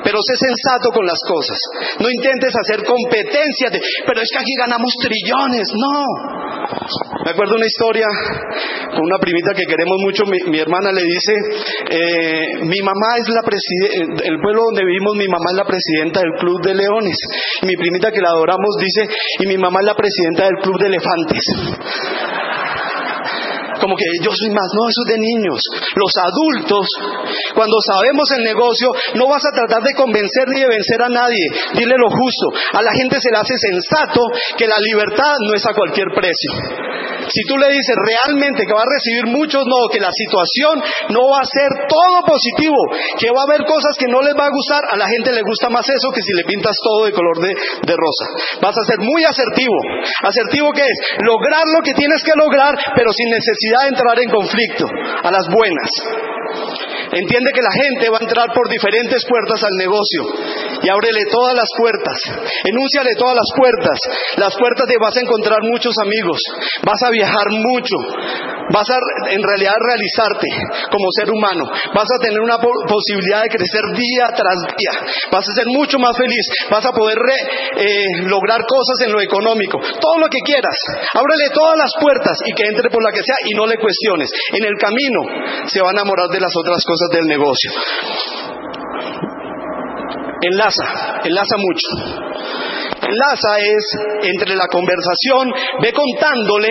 Pero 0.02 0.18
sé 0.18 0.34
sensato 0.34 0.90
con 0.90 1.06
las 1.06 1.18
cosas. 1.22 1.58
No 2.00 2.10
intentes 2.10 2.50
hacer 2.50 2.82
competencia 2.82 3.70
de, 3.70 3.80
pero 4.06 4.20
es 4.20 4.28
que 4.32 4.38
aquí 4.42 4.54
ganamos 4.58 4.90
trillones. 4.98 5.70
No. 5.70 7.06
Me 7.24 7.30
acuerdo 7.30 7.54
una 7.54 7.66
historia 7.66 8.06
con 8.90 9.06
una 9.06 9.18
primita 9.18 9.54
que 9.54 9.66
queremos 9.70 9.98
mucho. 10.02 10.24
Mi, 10.26 10.58
hermana 10.58 10.90
le 10.90 11.02
dice, 11.02 11.32
eh, 11.90 12.46
mi 12.66 12.80
mamá 12.82 13.22
es 13.22 13.28
la 13.30 13.42
presidenta, 13.42 14.24
el 14.26 14.40
pueblo 14.40 14.62
donde 14.66 14.82
vivimos, 14.82 15.14
mi 15.14 15.28
mamá 15.28 15.46
es 15.50 15.56
la 15.56 15.66
presidenta 15.66 16.20
del 16.20 16.34
Club 16.38 16.58
de 16.62 16.74
Leones. 16.74 17.18
Mi 17.62 17.76
primita 17.76 18.10
que 18.10 18.20
la 18.20 18.30
adoramos 18.30 18.74
dice, 18.82 19.06
y 19.40 19.46
mi 19.46 19.58
mamá 19.58 19.78
es 19.80 19.86
la 19.86 19.94
presidenta 19.94 20.44
del 20.46 20.58
Club 20.58 20.78
de 20.80 20.86
Elefantes 20.86 21.44
como 23.80 23.96
que 23.96 24.06
yo 24.22 24.30
soy 24.32 24.50
más. 24.50 24.68
No, 24.74 24.88
eso 24.88 25.02
es 25.06 25.10
de 25.14 25.18
niños. 25.18 25.60
Los 25.94 26.12
adultos, 26.16 26.86
cuando 27.54 27.76
sabemos 27.80 28.30
el 28.36 28.44
negocio, 28.44 28.88
no 29.14 29.28
vas 29.28 29.44
a 29.44 29.54
tratar 29.54 29.82
de 29.82 29.94
convencer 29.94 30.48
ni 30.48 30.60
de 30.60 30.68
vencer 30.68 31.02
a 31.02 31.08
nadie. 31.08 31.44
Dile 31.74 31.94
lo 31.96 32.08
justo. 32.10 32.46
A 32.72 32.82
la 32.82 32.92
gente 32.92 33.20
se 33.20 33.30
le 33.30 33.38
hace 33.38 33.54
sensato 33.56 34.20
que 34.56 34.66
la 34.66 34.78
libertad 34.78 35.34
no 35.46 35.54
es 35.54 35.64
a 35.66 35.74
cualquier 35.74 36.08
precio. 36.14 36.50
Si 37.36 37.44
tú 37.44 37.60
le 37.60 37.68
dices 37.68 37.92
realmente 38.00 38.64
que 38.64 38.72
va 38.72 38.80
a 38.80 38.88
recibir 38.96 39.28
muchos 39.28 39.60
no, 39.68 39.92
que 39.92 40.00
la 40.00 40.08
situación 40.08 40.80
no 41.12 41.20
va 41.28 41.44
a 41.44 41.52
ser 41.52 41.68
todo 41.84 42.24
positivo, 42.24 42.80
que 43.20 43.28
va 43.28 43.44
a 43.44 43.48
haber 43.52 43.60
cosas 43.68 43.92
que 44.00 44.08
no 44.08 44.24
les 44.24 44.32
va 44.32 44.48
a 44.48 44.56
gustar, 44.56 44.80
a 44.88 44.96
la 44.96 45.04
gente 45.04 45.36
le 45.36 45.44
gusta 45.44 45.68
más 45.68 45.84
eso 45.84 46.08
que 46.16 46.24
si 46.24 46.32
le 46.32 46.48
pintas 46.48 46.72
todo 46.80 47.04
de 47.04 47.12
color 47.12 47.36
de, 47.44 47.52
de 47.52 47.92
rosa. 47.92 48.26
Vas 48.64 48.72
a 48.72 48.88
ser 48.88 49.04
muy 49.04 49.20
asertivo. 49.28 49.76
¿Asertivo 50.24 50.72
qué 50.72 50.88
es? 50.88 50.98
Lograr 51.28 51.68
lo 51.76 51.84
que 51.84 51.92
tienes 51.92 52.24
que 52.24 52.32
lograr, 52.40 52.72
pero 52.96 53.12
sin 53.12 53.28
necesidad 53.28 53.84
de 53.84 53.92
entrar 53.92 54.16
en 54.16 54.30
conflicto, 54.32 54.88
a 54.88 55.28
las 55.28 55.44
buenas. 55.52 56.35
Entiende 57.12 57.50
que 57.54 57.62
la 57.62 57.70
gente 57.70 58.10
va 58.10 58.18
a 58.18 58.26
entrar 58.26 58.48
por 58.52 58.68
diferentes 58.68 59.22
puertas 59.28 59.62
al 59.62 59.74
negocio. 59.78 60.22
Y 60.82 60.88
ábrele 60.88 61.22
todas 61.30 61.54
las 61.54 61.70
puertas, 61.78 62.18
enúnciale 62.64 63.14
todas 63.16 63.36
las 63.36 63.50
puertas. 63.56 63.98
Las 64.36 64.54
puertas 64.56 64.86
te 64.86 64.98
vas 64.98 65.16
a 65.16 65.20
encontrar 65.20 65.58
muchos 65.62 65.94
amigos, 66.02 66.38
vas 66.82 67.00
a 67.06 67.10
viajar 67.10 67.46
mucho, 67.50 67.96
vas 68.72 68.88
a 68.90 68.98
en 69.30 69.42
realidad 69.42 69.74
realizarte 69.78 70.48
como 70.90 71.06
ser 71.14 71.30
humano, 71.30 71.64
vas 71.94 72.08
a 72.10 72.22
tener 72.22 72.40
una 72.40 72.58
posibilidad 72.58 73.42
de 73.42 73.54
crecer 73.54 73.82
día 73.94 74.26
tras 74.34 74.58
día, 74.74 74.94
vas 75.30 75.46
a 75.48 75.52
ser 75.52 75.66
mucho 75.66 75.98
más 75.98 76.16
feliz, 76.16 76.44
vas 76.70 76.84
a 76.84 76.92
poder 76.92 77.18
eh, 77.18 78.26
lograr 78.26 78.60
cosas 78.66 79.06
en 79.06 79.12
lo 79.12 79.20
económico, 79.20 79.78
todo 79.78 80.18
lo 80.18 80.28
que 80.28 80.42
quieras. 80.44 80.76
Ábrele 81.14 81.50
todas 81.54 81.78
las 81.78 81.92
puertas 82.00 82.36
y 82.46 82.52
que 82.52 82.66
entre 82.66 82.90
por 82.90 83.02
la 83.02 83.10
que 83.10 83.22
sea 83.22 83.38
y 83.46 83.54
no 83.54 83.66
le 83.66 83.78
cuestiones. 83.78 84.30
En 84.52 84.64
el 84.64 84.74
camino 84.78 85.20
se 85.66 85.80
va 85.80 85.88
a 85.90 85.96
enamorar 85.96 86.28
de 86.28 86.40
las 86.40 86.52
otras 86.56 86.82
cosas 86.84 86.95
del 87.12 87.26
negocio. 87.26 87.70
Enlaza, 90.42 91.20
enlaza 91.24 91.56
mucho. 91.56 91.88
Enlaza 93.02 93.58
es 93.58 94.28
entre 94.34 94.54
la 94.56 94.66
conversación, 94.68 95.52
ve 95.80 95.92
contándole 95.92 96.68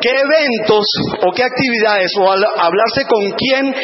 qué 0.00 0.10
eventos 0.10 0.86
o 1.26 1.32
qué 1.32 1.42
actividades 1.42 2.10
o 2.20 2.30
hablarse 2.30 3.02
con 3.08 3.30
quién 3.36 3.74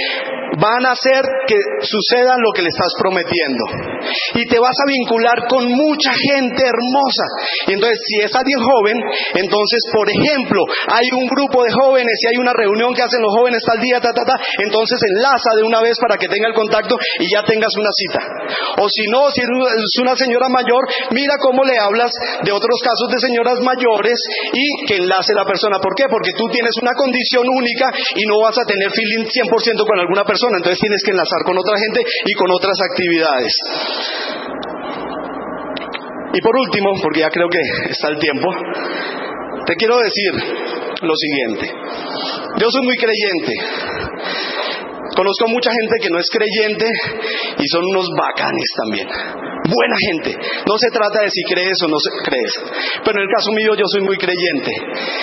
van 0.59 0.87
a 0.87 0.93
hacer 0.93 1.23
que 1.47 1.57
suceda 1.83 2.35
lo 2.39 2.53
que 2.55 2.63
le 2.63 2.69
estás 2.69 2.93
prometiendo. 2.99 3.94
Y 4.35 4.47
te 4.47 4.59
vas 4.59 4.75
a 4.75 4.89
vincular 4.89 5.39
con 5.49 5.65
mucha 5.69 6.13
gente 6.13 6.63
hermosa. 6.63 7.27
Entonces, 7.69 7.99
si 8.05 8.25
es 8.25 8.33
alguien 8.35 8.61
joven, 8.61 8.97
entonces, 9.35 9.81
por 9.93 10.07
ejemplo, 10.09 10.61
hay 10.89 11.07
un 11.13 11.27
grupo 11.27 11.65
de 11.65 11.73
jóvenes 11.73 12.15
y 12.23 12.27
hay 12.35 12.39
una 12.41 12.53
reunión 12.53 12.95
que 12.95 13.03
hacen 13.03 13.21
los 13.21 13.33
jóvenes 13.37 13.63
tal 13.65 13.81
día, 13.81 14.01
ta, 14.01 14.13
ta, 14.13 14.25
ta, 14.25 14.37
entonces 14.63 14.99
enlaza 15.15 15.51
de 15.57 15.63
una 15.63 15.81
vez 15.81 15.99
para 16.01 16.17
que 16.17 16.29
tenga 16.29 16.49
el 16.49 16.55
contacto 16.55 16.97
y 17.21 17.27
ya 17.31 17.43
tengas 17.45 17.73
una 17.77 17.91
cita. 17.93 18.21
O 18.81 18.89
si 18.89 19.05
no, 19.11 19.31
si 19.31 19.41
es 19.43 20.01
una 20.01 20.17
señora 20.17 20.49
mayor, 20.49 20.83
mira 21.11 21.35
cómo 21.41 21.65
le 21.65 21.79
hablas 21.79 22.11
de 22.45 22.53
otros 22.53 22.79
casos 22.83 23.09
de 23.11 23.19
señoras 23.21 23.61
mayores 23.61 24.19
y 24.53 24.87
que 24.87 24.97
enlace 24.97 25.35
la 25.35 25.45
persona. 25.45 25.79
¿Por 25.79 25.95
qué? 25.95 26.05
Porque 26.11 26.33
tú 26.37 26.49
tienes 26.51 26.73
una 26.81 26.93
condición 26.95 27.45
única 27.49 27.87
y 28.17 28.27
no 28.27 28.41
vas 28.41 28.59
a 28.59 28.65
tener 28.65 28.91
feeling 28.91 29.25
100% 29.27 29.87
con 29.87 29.99
alguna 29.99 30.25
persona 30.25 30.45
entonces 30.57 30.81
tienes 30.81 31.03
que 31.05 31.13
enlazar 31.13 31.41
con 31.45 31.57
otra 31.59 31.77
gente 31.79 32.01
y 32.25 32.33
con 32.35 32.51
otras 32.51 32.77
actividades. 32.91 33.53
Y 36.35 36.41
por 36.41 36.57
último, 36.57 36.91
porque 37.03 37.21
ya 37.21 37.31
creo 37.31 37.49
que 37.49 37.59
está 37.91 38.09
el 38.09 38.19
tiempo, 38.19 38.49
te 39.67 39.75
quiero 39.77 39.97
decir 39.99 40.33
lo 41.03 41.15
siguiente. 41.15 41.73
Yo 42.59 42.67
soy 42.71 42.83
muy 42.83 42.97
creyente. 42.97 43.53
Conozco 45.15 45.47
mucha 45.49 45.71
gente 45.71 45.95
que 46.03 46.11
no 46.11 46.19
es 46.19 46.27
creyente 46.31 46.87
y 47.59 47.69
son 47.69 47.83
unos 47.85 48.09
bacanes 48.19 48.69
también 48.85 49.55
buena 49.65 49.97
gente. 49.97 50.31
No 50.69 50.77
se 50.77 50.91
trata 50.93 51.25
de 51.25 51.31
si 51.31 51.43
crees 51.49 51.77
o 51.85 51.89
no 51.89 51.97
crees. 52.25 52.53
Pero 53.05 53.17
en 53.17 53.25
el 53.25 53.33
caso 53.33 53.51
mío 53.53 53.73
yo 53.75 53.85
soy 53.89 54.03
muy 54.03 54.17
creyente. 54.17 54.73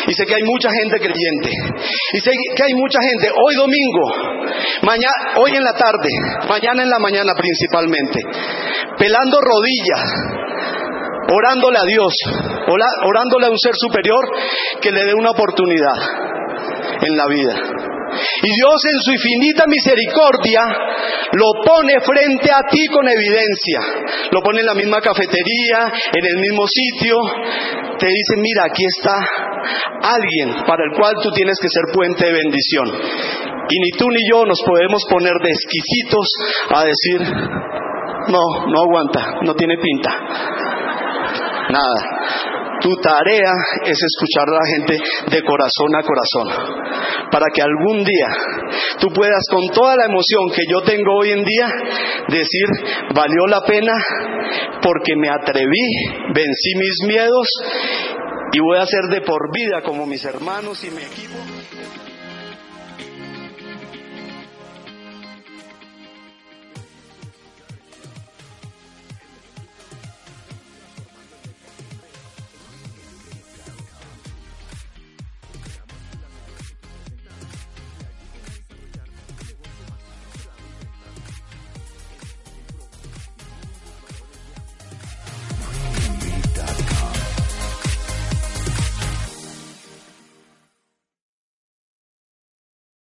Y 0.07 0.13
sé 0.13 0.25
que 0.25 0.35
hay 0.35 0.43
mucha 0.43 0.69
gente 0.71 0.97
creyente. 0.97 1.49
Y 2.13 2.19
sé 2.19 2.31
que 2.31 2.63
hay 2.63 2.73
mucha 2.73 2.99
gente, 3.01 3.29
hoy 3.29 3.55
domingo, 3.55 4.05
mañana, 4.83 5.37
hoy 5.37 5.51
en 5.55 5.63
la 5.63 5.73
tarde, 5.73 6.09
mañana 6.49 6.83
en 6.83 6.89
la 6.89 6.99
mañana 6.99 7.33
principalmente, 7.35 8.19
pelando 8.97 9.37
rodillas, 9.41 10.03
orándole 11.29 11.77
a 11.77 11.85
Dios, 11.85 12.13
orándole 12.67 13.45
a 13.47 13.51
un 13.51 13.59
ser 13.59 13.73
superior 13.75 14.23
que 14.81 14.91
le 14.91 15.05
dé 15.05 15.13
una 15.13 15.31
oportunidad 15.31 15.97
en 17.01 17.17
la 17.17 17.27
vida. 17.27 17.90
Y 18.43 18.47
Dios 18.47 18.77
en 18.85 18.99
su 19.01 19.11
infinita 19.11 19.65
misericordia 19.67 20.61
lo 21.33 21.47
pone 21.65 21.99
frente 22.01 22.51
a 22.51 22.61
ti 22.69 22.87
con 22.87 23.07
evidencia. 23.07 23.79
Lo 24.31 24.41
pone 24.41 24.61
en 24.61 24.65
la 24.65 24.75
misma 24.75 25.01
cafetería, 25.01 25.91
en 26.13 26.25
el 26.25 26.37
mismo 26.37 26.63
sitio. 26.67 27.15
Te 27.97 28.07
dice, 28.07 28.33
mira, 28.37 28.65
aquí 28.65 28.83
está 28.85 29.15
alguien 30.01 30.63
para 30.65 30.83
el 30.83 30.97
cual 30.97 31.13
tú 31.21 31.31
tienes 31.31 31.57
que 31.61 31.69
ser 31.69 31.93
puente 31.93 32.25
de 32.25 32.33
bendición. 32.33 32.87
Y 33.69 33.79
ni 33.79 33.91
tú 33.97 34.09
ni 34.09 34.19
yo 34.29 34.45
nos 34.45 34.61
podemos 34.65 35.03
poner 35.09 35.33
de 35.41 35.49
exquisitos 35.49 36.27
a 36.73 36.83
decir, 36.83 37.21
no, 38.27 38.67
no 38.67 38.81
aguanta, 38.81 39.39
no 39.43 39.53
tiene 39.55 39.77
pinta. 39.77 40.09
Nada. 41.69 42.50
Tu 42.81 42.89
tarea 43.01 43.51
es 43.85 43.97
escuchar 44.01 44.47
a 44.47 44.57
la 44.57 44.65
gente 44.75 44.97
de 45.29 45.41
corazón 45.43 45.95
a 45.95 46.03
corazón, 46.03 46.47
para 47.31 47.45
que 47.53 47.61
algún 47.61 48.03
día 48.03 48.27
tú 48.99 49.07
puedas 49.13 49.43
con 49.51 49.69
toda 49.69 49.95
la 49.95 50.05
emoción 50.05 50.49
que 50.55 50.63
yo 50.69 50.81
tengo 50.81 51.15
hoy 51.19 51.31
en 51.31 51.43
día 51.43 51.67
decir, 52.27 52.67
valió 53.13 53.45
la 53.47 53.61
pena 53.61 53.93
porque 54.81 55.15
me 55.15 55.29
atreví, 55.29 55.87
vencí 56.33 56.75
mis 56.75 56.97
miedos 57.07 57.47
y 58.53 58.59
voy 58.59 58.77
a 58.77 58.85
ser 58.85 59.03
de 59.11 59.21
por 59.21 59.53
vida 59.53 59.81
como 59.83 60.05
mis 60.05 60.25
hermanos 60.25 60.83
y 60.83 60.91
mi 60.91 61.03
equipo. 61.03 61.37